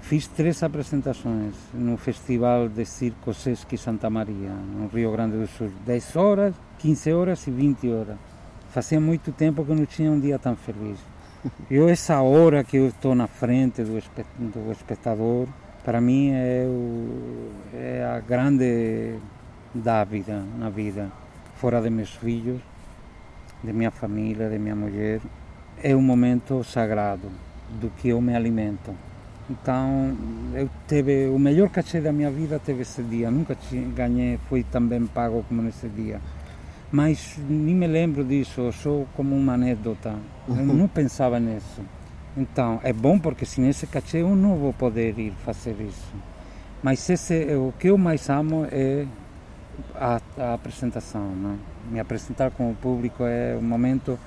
Fiz 0.00 0.26
três 0.26 0.62
apresentações 0.62 1.54
no 1.74 1.98
Festival 1.98 2.68
de 2.68 2.86
Circo 2.86 3.34
Sesc 3.34 3.76
Santa 3.76 4.08
Maria, 4.08 4.50
no 4.50 4.88
Rio 4.88 5.12
Grande 5.12 5.36
do 5.36 5.46
Sul. 5.46 5.70
10 5.84 6.16
horas, 6.16 6.54
15 6.78 7.12
horas 7.12 7.46
e 7.46 7.50
20 7.50 7.92
horas. 7.92 8.16
Fazia 8.70 9.00
muito 9.00 9.32
tempo 9.32 9.64
que 9.64 9.70
eu 9.70 9.76
não 9.76 9.86
tinha 9.86 10.10
um 10.10 10.20
dia 10.20 10.38
tão 10.38 10.54
feliz. 10.54 10.98
Eu, 11.70 11.88
essa 11.88 12.20
hora 12.20 12.62
que 12.62 12.76
eu 12.76 12.88
estou 12.88 13.14
na 13.14 13.26
frente 13.26 13.82
do, 13.82 13.92
do 14.38 14.72
espectador, 14.72 15.46
para 15.84 16.00
mim 16.00 16.32
é, 16.32 16.64
o, 16.66 17.50
é 17.72 18.04
a 18.04 18.20
grande 18.20 19.16
dávida 19.74 20.44
na 20.58 20.68
vida. 20.68 21.10
Fora 21.56 21.80
de 21.80 21.90
meus 21.90 22.10
filhos, 22.10 22.60
de 23.62 23.72
minha 23.72 23.90
família, 23.90 24.48
de 24.48 24.58
minha 24.58 24.76
mulher, 24.76 25.20
é 25.82 25.94
um 25.94 26.02
momento 26.02 26.62
sagrado 26.62 27.30
do 27.80 27.90
que 27.90 28.08
eu 28.08 28.20
me 28.20 28.34
alimento. 28.34 28.94
Então, 29.50 30.14
eu 30.54 30.68
teve 30.86 31.26
o 31.28 31.38
melhor 31.38 31.70
cachê 31.70 32.00
da 32.00 32.12
minha 32.12 32.30
vida 32.30 32.58
teve 32.58 32.82
esse 32.82 33.02
dia. 33.02 33.30
Nunca 33.30 33.56
ganhei, 33.94 34.38
fui 34.48 34.62
tão 34.62 34.86
bem 34.86 35.06
pago 35.06 35.42
como 35.48 35.62
nesse 35.62 35.88
dia. 35.88 36.20
Mas 36.90 37.38
nem 37.48 37.74
me 37.74 37.86
lembro 37.86 38.24
disso, 38.24 38.72
sou 38.72 39.06
como 39.14 39.36
uma 39.36 39.54
anedota. 39.54 40.14
Eu 40.48 40.54
não 40.64 40.88
pensava 40.88 41.38
nisso. 41.38 41.82
Então, 42.36 42.80
é 42.82 42.92
bom 42.92 43.18
porque 43.18 43.44
sem 43.44 43.68
esse 43.68 43.86
cachê 43.86 44.18
eu 44.18 44.34
não 44.34 44.56
vou 44.56 44.72
poder 44.72 45.18
ir 45.18 45.32
fazer 45.44 45.76
isso. 45.80 46.14
Mas 46.82 47.08
esse, 47.10 47.54
o 47.56 47.74
que 47.78 47.88
eu 47.88 47.98
mais 47.98 48.28
amo 48.30 48.66
é 48.70 49.06
a, 49.94 50.20
a 50.38 50.54
apresentação. 50.54 51.28
Né? 51.28 51.58
Me 51.90 52.00
apresentar 52.00 52.50
com 52.50 52.70
o 52.70 52.74
público 52.74 53.24
é 53.24 53.56
um 53.56 53.62
momento, 53.62 54.18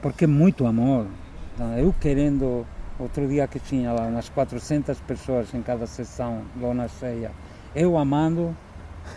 porque 0.00 0.24
é 0.24 0.28
muito 0.28 0.66
amor. 0.66 1.06
Então, 1.54 1.76
eu 1.76 1.94
querendo 2.00 2.66
Outro 3.00 3.26
dia 3.26 3.48
que 3.48 3.58
tinha 3.58 3.92
lá 3.94 4.02
umas 4.02 4.28
400 4.28 5.00
pessoas 5.00 5.54
em 5.54 5.62
cada 5.62 5.86
sessão, 5.86 6.42
lona 6.60 6.86
cheia. 6.86 7.30
Eu 7.74 7.96
amando, 7.96 8.54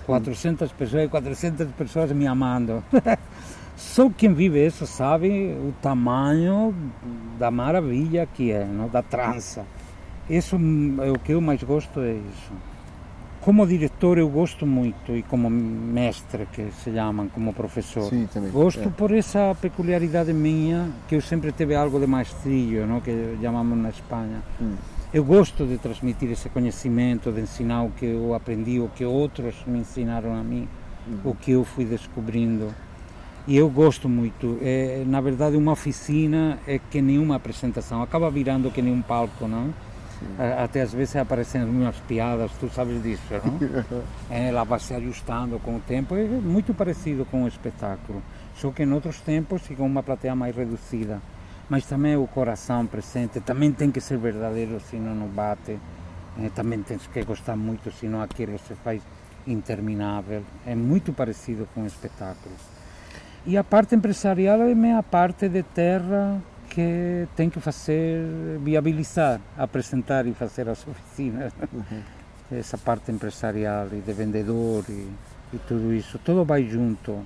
400 0.05 0.71
pessoas 0.71 1.05
e 1.05 1.07
400 1.07 1.71
pessoas 1.71 2.11
me 2.11 2.27
amando. 2.27 2.83
Só 3.75 4.09
quem 4.09 4.33
vive 4.33 4.65
isso 4.65 4.85
sabe 4.85 5.27
o 5.27 5.73
tamanho 5.81 6.73
da 7.39 7.49
maravilha 7.49 8.27
que 8.31 8.51
é, 8.51 8.65
não? 8.65 8.87
da 8.87 9.01
trança. 9.01 9.65
Isso 10.29 10.57
é 11.01 11.11
o 11.11 11.19
que 11.19 11.33
eu 11.33 11.41
mais 11.41 11.61
gosto 11.63 11.99
é 11.99 12.13
isso. 12.13 12.51
Como 13.41 13.67
diretor 13.67 14.17
eu 14.17 14.29
gosto 14.29 14.65
muito 14.65 15.11
e 15.13 15.21
como 15.23 15.49
mestre 15.49 16.45
que 16.45 16.71
se 16.71 16.93
chamam, 16.93 17.27
como 17.27 17.53
professor. 17.53 18.09
Sim, 18.09 18.27
também. 18.33 18.49
Gosto 18.51 18.87
é. 18.87 18.89
por 18.89 19.11
essa 19.11 19.53
peculiaridade 19.59 20.31
minha 20.31 20.89
que 21.09 21.15
eu 21.15 21.21
sempre 21.21 21.51
tive 21.51 21.75
algo 21.75 21.99
de 21.99 22.07
maestrilho, 22.07 22.87
não? 22.87 23.01
que 23.01 23.37
chamamos 23.41 23.77
na 23.77 23.89
Espanha. 23.89 24.41
Hum. 24.61 24.75
Eu 25.13 25.23
gosto 25.23 25.67
de 25.67 25.77
transmitir 25.77 26.31
esse 26.31 26.49
conhecimento, 26.49 27.31
de 27.31 27.41
ensinar 27.41 27.83
o 27.83 27.91
que 27.91 28.03
eu 28.03 28.33
aprendi, 28.33 28.79
o 28.79 28.89
que 28.89 29.05
outros 29.05 29.53
me 29.67 29.77
ensinaram 29.77 30.33
a 30.35 30.43
mim, 30.43 30.67
hum. 31.07 31.19
o 31.23 31.35
que 31.35 31.51
eu 31.51 31.63
fui 31.63 31.85
descobrindo. 31.85 32.73
E 33.45 33.55
eu 33.55 33.69
gosto 33.69 34.09
muito. 34.09 34.57
É, 34.59 35.03
na 35.05 35.21
verdade, 35.21 35.55
uma 35.55 35.73
oficina 35.73 36.57
é 36.65 36.79
que 36.79 36.99
nenhuma 36.99 37.35
apresentação. 37.35 38.01
Acaba 38.01 38.31
virando 38.31 38.71
que 38.71 38.81
nem 38.81 38.91
um 38.91 39.03
palco, 39.03 39.47
não? 39.47 39.71
Até 40.63 40.81
às 40.81 40.93
vezes 40.93 41.15
aparecem 41.15 41.63
umas 41.63 41.97
piadas, 42.07 42.49
tu 42.59 42.67
sabes 42.69 43.03
disso, 43.03 43.21
não? 43.45 44.01
É, 44.31 44.47
ela 44.47 44.63
vai 44.63 44.79
se 44.79 44.95
ajustando 44.95 45.59
com 45.59 45.75
o 45.75 45.79
tempo, 45.79 46.15
é 46.15 46.23
muito 46.23 46.73
parecido 46.73 47.25
com 47.25 47.43
o 47.43 47.47
espetáculo, 47.47 48.23
só 48.55 48.71
que 48.71 48.83
em 48.83 48.91
outros 48.91 49.19
tempos 49.19 49.61
fica 49.61 49.83
uma 49.83 50.01
plateia 50.01 50.33
mais 50.33 50.55
reduzida. 50.55 51.21
Mas 51.69 51.85
também 51.85 52.15
o 52.15 52.27
coração 52.27 52.85
presente, 52.85 53.39
também 53.39 53.71
tem 53.71 53.89
que 53.89 54.01
ser 54.01 54.17
verdadeiro, 54.17 54.79
senão 54.79 55.15
não 55.15 55.27
bate. 55.27 55.79
É, 56.41 56.49
também 56.49 56.81
tens 56.81 57.07
que 57.07 57.23
gostar 57.23 57.55
muito, 57.55 57.91
senão 57.91 58.21
aquilo 58.21 58.57
se 58.59 58.73
faz 58.75 59.01
interminável. 59.47 60.43
É 60.65 60.75
muito 60.75 61.13
parecido 61.13 61.67
com 61.73 61.83
o 61.83 61.87
espetáculo. 61.87 62.55
E 63.45 63.57
a 63.57 63.63
parte 63.63 63.95
empresarial 63.95 64.61
é 64.61 64.93
a 64.93 65.03
parte 65.03 65.49
de 65.49 65.63
terra 65.63 66.41
que 66.69 67.27
tem 67.35 67.49
que 67.49 67.59
fazer, 67.59 68.57
viabilizar, 68.63 69.39
apresentar 69.57 70.25
e 70.25 70.33
fazer 70.33 70.67
as 70.69 70.85
oficinas. 70.87 71.53
Uhum. 71.71 72.01
Essa 72.51 72.77
parte 72.77 73.11
empresarial 73.11 73.87
e 73.91 74.01
de 74.01 74.13
vendedor 74.13 74.85
e, 74.89 75.09
e 75.53 75.57
tudo 75.67 75.93
isso, 75.93 76.19
tudo 76.19 76.43
vai 76.43 76.63
junto. 76.63 77.23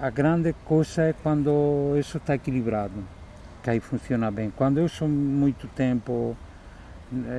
A 0.00 0.10
grande 0.10 0.54
coisa 0.64 1.02
é 1.02 1.12
quando 1.12 1.96
isso 1.98 2.18
está 2.18 2.34
equilibrado, 2.34 3.04
que 3.62 3.70
aí 3.70 3.80
funciona 3.80 4.30
bem. 4.30 4.52
Quando 4.54 4.78
eu 4.78 4.88
sou 4.88 5.08
muito 5.08 5.66
tempo, 5.68 6.36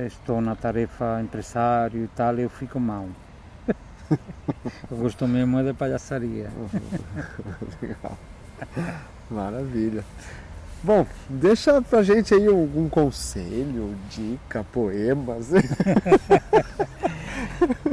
estou 0.06 0.40
na 0.40 0.54
tarefa 0.54 1.20
empresário 1.22 2.04
e 2.04 2.08
tal, 2.08 2.38
eu 2.38 2.50
fico 2.50 2.78
mal. 2.80 3.06
eu 4.90 4.96
gosto 4.96 5.26
mesmo 5.28 5.58
é 5.58 5.62
de 5.64 5.72
palhaçaria. 5.74 6.50
Legal. 7.80 8.18
Maravilha. 9.30 10.04
Bom, 10.82 11.06
deixa 11.28 11.82
pra 11.82 12.02
gente 12.02 12.32
aí 12.32 12.46
algum 12.46 12.88
conselho, 12.88 13.94
dica, 14.08 14.64
poemas. 14.72 15.50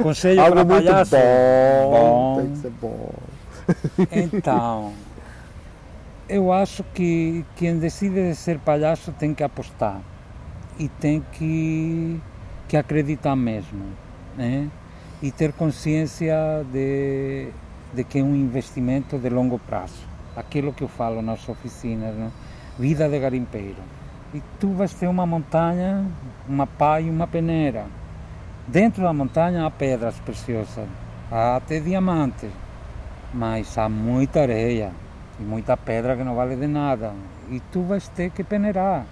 Conselho 0.02 0.40
Algo 0.40 0.64
muito 0.64 0.86
palhaço? 0.86 1.10
bom, 1.10 1.90
bom. 1.90 2.36
Tem 2.40 2.50
que 2.50 2.58
ser 2.58 2.70
bom. 2.70 3.12
Então, 4.10 4.94
eu 6.28 6.52
acho 6.52 6.84
que 6.84 7.44
quem 7.56 7.78
decide 7.78 8.34
ser 8.34 8.58
palhaço 8.58 9.12
tem 9.12 9.32
que 9.32 9.42
apostar 9.42 10.00
e 10.78 10.86
tem 10.86 11.24
que, 11.32 12.20
que 12.68 12.76
acreditar 12.76 13.34
mesmo, 13.34 13.86
né? 14.36 14.68
E 15.22 15.32
ter 15.32 15.52
consciência 15.52 16.36
de, 16.70 17.48
de 17.94 18.04
que 18.04 18.18
é 18.18 18.22
um 18.22 18.34
investimento 18.34 19.18
de 19.18 19.28
longo 19.30 19.58
prazo. 19.58 20.06
Aquilo 20.36 20.72
que 20.72 20.82
eu 20.82 20.88
falo 20.88 21.22
nas 21.22 21.48
oficinas, 21.48 22.14
né? 22.14 22.30
vida 22.78 23.08
de 23.08 23.18
garimpeiro. 23.18 23.82
E 24.32 24.42
tu 24.60 24.72
vais 24.74 24.92
ter 24.92 25.08
uma 25.08 25.26
montanha, 25.26 26.06
uma 26.46 26.66
pá 26.66 27.00
e 27.00 27.10
uma 27.10 27.26
peneira. 27.26 27.86
Dentro 28.66 29.02
da 29.02 29.12
montanha 29.12 29.64
há 29.64 29.70
pedras 29.70 30.20
preciosas, 30.20 30.86
há 31.32 31.56
até 31.56 31.80
diamantes, 31.80 32.50
mas 33.32 33.76
há 33.78 33.88
muita 33.88 34.42
areia 34.42 34.92
e 35.38 35.42
muita 35.42 35.76
pedra 35.76 36.16
que 36.16 36.24
não 36.24 36.34
vale 36.34 36.56
de 36.56 36.66
nada. 36.66 37.12
E 37.50 37.60
tu 37.72 37.82
vais 37.82 38.08
ter 38.08 38.30
que 38.30 38.42
peneirar. 38.42 39.06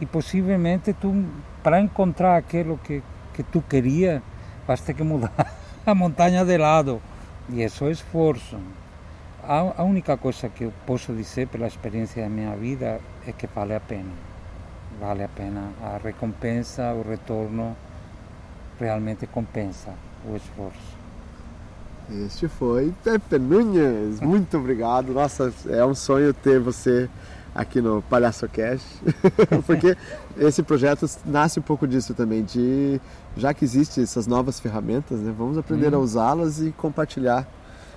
E 0.00 0.06
possivelmente 0.06 0.92
tu, 0.92 1.24
para 1.62 1.80
encontrar 1.80 2.36
aquilo 2.36 2.78
que, 2.78 3.02
que 3.34 3.42
tu 3.42 3.62
querias, 3.62 4.22
vais 4.66 4.80
ter 4.80 4.94
que 4.94 5.02
mudar 5.02 5.32
a 5.86 5.94
montanha 5.94 6.44
de 6.44 6.58
lado. 6.58 7.00
E 7.48 7.62
isso 7.62 7.86
é 7.86 7.90
esforço. 7.90 8.58
A, 9.42 9.80
a 9.80 9.84
única 9.84 10.16
coisa 10.16 10.48
que 10.48 10.64
eu 10.64 10.72
posso 10.86 11.12
dizer 11.14 11.48
pela 11.48 11.66
experiência 11.66 12.22
da 12.22 12.28
minha 12.28 12.54
vida 12.54 13.00
é 13.26 13.32
que 13.32 13.46
vale 13.46 13.74
a 13.74 13.80
pena. 13.80 14.12
Vale 15.00 15.24
a 15.24 15.28
pena. 15.28 15.70
A 15.82 15.98
recompensa, 16.02 16.92
o 16.92 17.08
retorno 17.08 17.76
realmente 18.78 19.26
compensa 19.26 19.94
o 20.26 20.36
esforço. 20.36 20.97
Este 22.26 22.48
foi 22.48 22.92
Pepe 23.04 23.38
Nunes. 23.38 24.20
Muito 24.20 24.56
obrigado. 24.56 25.12
Nossa, 25.12 25.52
é 25.68 25.84
um 25.84 25.94
sonho 25.94 26.32
ter 26.32 26.58
você 26.58 27.08
aqui 27.54 27.80
no 27.80 28.02
Palhaço 28.02 28.48
Cash, 28.48 28.82
porque 29.66 29.96
esse 30.36 30.62
projeto 30.62 31.06
nasce 31.24 31.58
um 31.58 31.62
pouco 31.62 31.88
disso 31.88 32.14
também, 32.14 32.44
de 32.44 33.00
já 33.36 33.52
que 33.52 33.64
existem 33.64 34.04
essas 34.04 34.26
novas 34.26 34.60
ferramentas, 34.60 35.18
né, 35.18 35.34
vamos 35.36 35.58
aprender 35.58 35.92
hum. 35.92 35.96
a 35.96 35.98
usá-las 35.98 36.60
e 36.60 36.70
compartilhar 36.70 37.48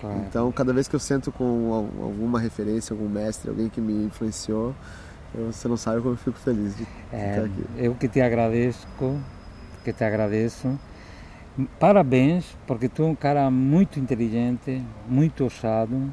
Claro. 0.02 0.18
Então, 0.28 0.52
cada 0.52 0.74
vez 0.74 0.88
que 0.88 0.96
eu 0.96 1.00
sento 1.00 1.32
com 1.32 1.88
alguma 2.02 2.40
referência, 2.40 2.92
algum 2.92 3.08
mestre, 3.08 3.50
alguém 3.50 3.70
que 3.70 3.80
me 3.80 4.06
influenciou, 4.06 4.74
eu, 5.34 5.54
você 5.54 5.68
não 5.68 5.78
sabe 5.78 6.02
como 6.02 6.16
eu 6.16 6.18
fico 6.18 6.40
feliz 6.40 6.76
de 6.76 6.88
é, 7.14 7.30
estar 7.30 7.46
aqui. 7.46 7.66
Eu 7.78 7.94
que 7.94 8.08
te 8.08 8.20
agradeço, 8.20 8.88
que 9.84 9.94
te 9.94 10.04
agradeço. 10.04 10.68
Parabéns, 11.80 12.46
porque 12.66 12.88
tu 12.88 13.04
é 13.04 13.06
um 13.08 13.16
cara 13.16 13.50
muito 13.52 14.00
inteligente, 14.00 14.82
muito 15.08 15.44
ousado 15.44 16.12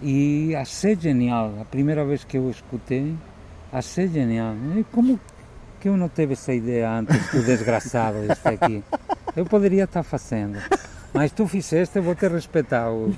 e 0.00 0.54
achei 0.54 0.94
genial. 0.94 1.52
A 1.60 1.64
primeira 1.64 2.04
vez 2.04 2.24
que 2.24 2.36
eu 2.36 2.48
escutei, 2.50 3.14
achei 3.72 4.06
genial. 4.08 4.54
E 4.76 4.84
como 4.84 5.18
que 5.80 5.88
eu 5.88 5.96
não 5.96 6.08
teve 6.08 6.34
essa 6.34 6.52
ideia 6.52 6.90
antes 6.90 7.34
o 7.34 7.42
desgraçado 7.42 8.18
está 8.30 8.50
aqui? 8.50 8.82
Eu 9.34 9.44
poderia 9.44 9.84
estar 9.84 10.02
fazendo. 10.02 10.58
Mas 11.12 11.32
tu 11.32 11.46
fizeste, 11.46 11.96
eu 11.96 12.02
vou 12.02 12.14
te 12.14 12.28
respeitar. 12.28 12.90
O, 12.90 13.14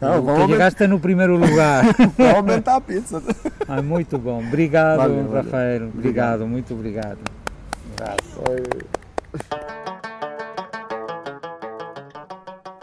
não, 0.00 0.22
vamos 0.22 0.50
chegaste 0.50 0.86
no 0.86 1.00
primeiro 1.00 1.36
lugar. 1.36 1.84
Vamos 2.16 2.34
aumentar 2.36 2.76
a 2.76 2.80
pizza. 2.80 3.20
Ah, 3.66 3.82
muito 3.82 4.16
bom. 4.16 4.38
Obrigado, 4.38 4.98
valeu, 4.98 5.30
Rafael. 5.30 5.78
Valeu. 5.80 5.92
Obrigado, 5.94 6.46
muito 6.46 6.72
obrigado. 6.72 7.18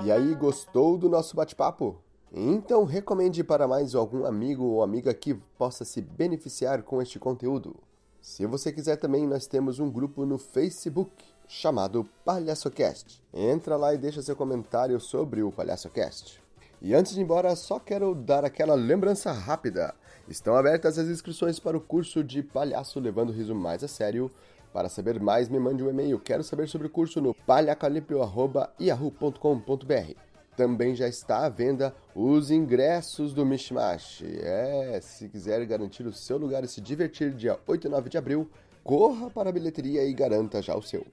E 0.05 0.11
aí, 0.11 0.35
gostou 0.35 0.99
do 0.99 1.09
nosso 1.09 1.35
bate-papo? 1.35 1.97
Então 2.31 2.83
recomende 2.83 3.43
para 3.43 3.67
mais 3.67 3.95
algum 3.95 4.23
amigo 4.23 4.63
ou 4.63 4.83
amiga 4.83 5.11
que 5.15 5.33
possa 5.57 5.83
se 5.83 5.99
beneficiar 5.99 6.83
com 6.83 7.01
este 7.01 7.17
conteúdo. 7.17 7.75
Se 8.21 8.45
você 8.45 8.71
quiser 8.71 8.97
também, 8.97 9.25
nós 9.25 9.47
temos 9.47 9.79
um 9.79 9.89
grupo 9.89 10.23
no 10.23 10.37
Facebook 10.37 11.11
chamado 11.47 12.07
PalhaçoCast. 12.23 13.19
Entra 13.33 13.77
lá 13.77 13.95
e 13.95 13.97
deixa 13.97 14.21
seu 14.21 14.35
comentário 14.35 14.99
sobre 14.99 15.41
o 15.41 15.51
PalhaçoCast. 15.51 16.39
E 16.79 16.93
antes 16.93 17.15
de 17.15 17.21
ir 17.21 17.23
embora, 17.23 17.55
só 17.55 17.79
quero 17.79 18.13
dar 18.13 18.45
aquela 18.45 18.75
lembrança 18.75 19.31
rápida. 19.31 19.95
Estão 20.29 20.55
abertas 20.55 20.99
as 20.99 21.07
inscrições 21.07 21.59
para 21.59 21.75
o 21.75 21.81
curso 21.81 22.23
de 22.23 22.43
Palhaço 22.43 22.99
Levando 22.99 23.29
o 23.29 23.33
Riso 23.33 23.55
Mais 23.55 23.83
a 23.83 23.87
Sério. 23.87 24.29
Para 24.75 24.89
saber 24.89 25.19
mais, 25.21 25.47
me 25.47 25.57
mande 25.57 25.81
um 25.81 25.89
e-mail. 25.89 26.19
Quero 26.19 26.43
saber 26.43 26.67
sobre 26.67 26.87
o 26.87 26.89
curso 26.89 27.21
no 27.21 27.33
palhacalipio.yahoo.com.br. 27.33 30.19
Também 30.57 30.93
já 30.93 31.07
está 31.07 31.45
à 31.45 31.49
venda 31.49 31.95
os 32.13 32.51
ingressos 32.51 33.33
do 33.33 33.45
Mishmash. 33.45 34.21
É, 34.41 34.99
se 35.01 35.29
quiser 35.29 35.65
garantir 35.65 36.05
o 36.05 36.11
seu 36.11 36.37
lugar 36.37 36.65
e 36.65 36.67
se 36.67 36.81
divertir 36.81 37.31
dia 37.31 37.57
8 37.65 37.87
e 37.87 37.89
9 37.89 38.09
de 38.09 38.17
abril, 38.17 38.49
corra 38.83 39.29
para 39.29 39.49
a 39.49 39.53
bilheteria 39.53 40.03
e 40.03 40.13
garanta 40.13 40.61
já 40.61 40.75
o 40.75 40.81
seu. 40.81 41.07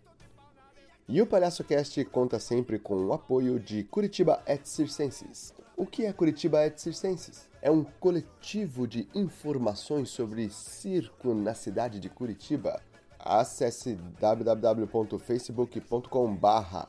E 1.08 1.22
o 1.22 1.26
Palhaço 1.26 1.62
Cast 1.62 2.04
conta 2.06 2.40
sempre 2.40 2.80
com 2.80 2.96
o 2.96 3.12
apoio 3.12 3.60
de 3.60 3.84
Curitiba 3.84 4.42
et 4.44 4.66
Circenses. 4.66 5.54
O 5.76 5.86
que 5.86 6.04
é 6.04 6.12
Curitiba 6.12 6.66
et 6.66 6.80
Circenses? 6.80 7.48
É 7.62 7.70
um 7.70 7.84
coletivo 7.84 8.88
de 8.88 9.06
informações 9.14 10.08
sobre 10.08 10.50
circo 10.50 11.32
na 11.32 11.54
cidade 11.54 12.00
de 12.00 12.08
Curitiba 12.08 12.82
acesse 13.24 13.94
www.facebook.com/barra 14.20 16.88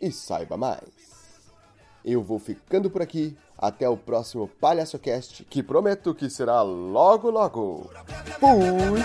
e 0.00 0.10
saiba 0.10 0.56
mais. 0.56 0.80
Eu 2.04 2.22
vou 2.22 2.38
ficando 2.38 2.90
por 2.90 3.02
aqui. 3.02 3.36
Até 3.58 3.86
o 3.86 3.94
próximo 3.94 4.48
PalhaçoCast, 4.48 5.44
que 5.44 5.62
prometo 5.62 6.14
que 6.14 6.30
será 6.30 6.62
logo, 6.62 7.28
logo. 7.28 7.90
Fui! 8.38 9.04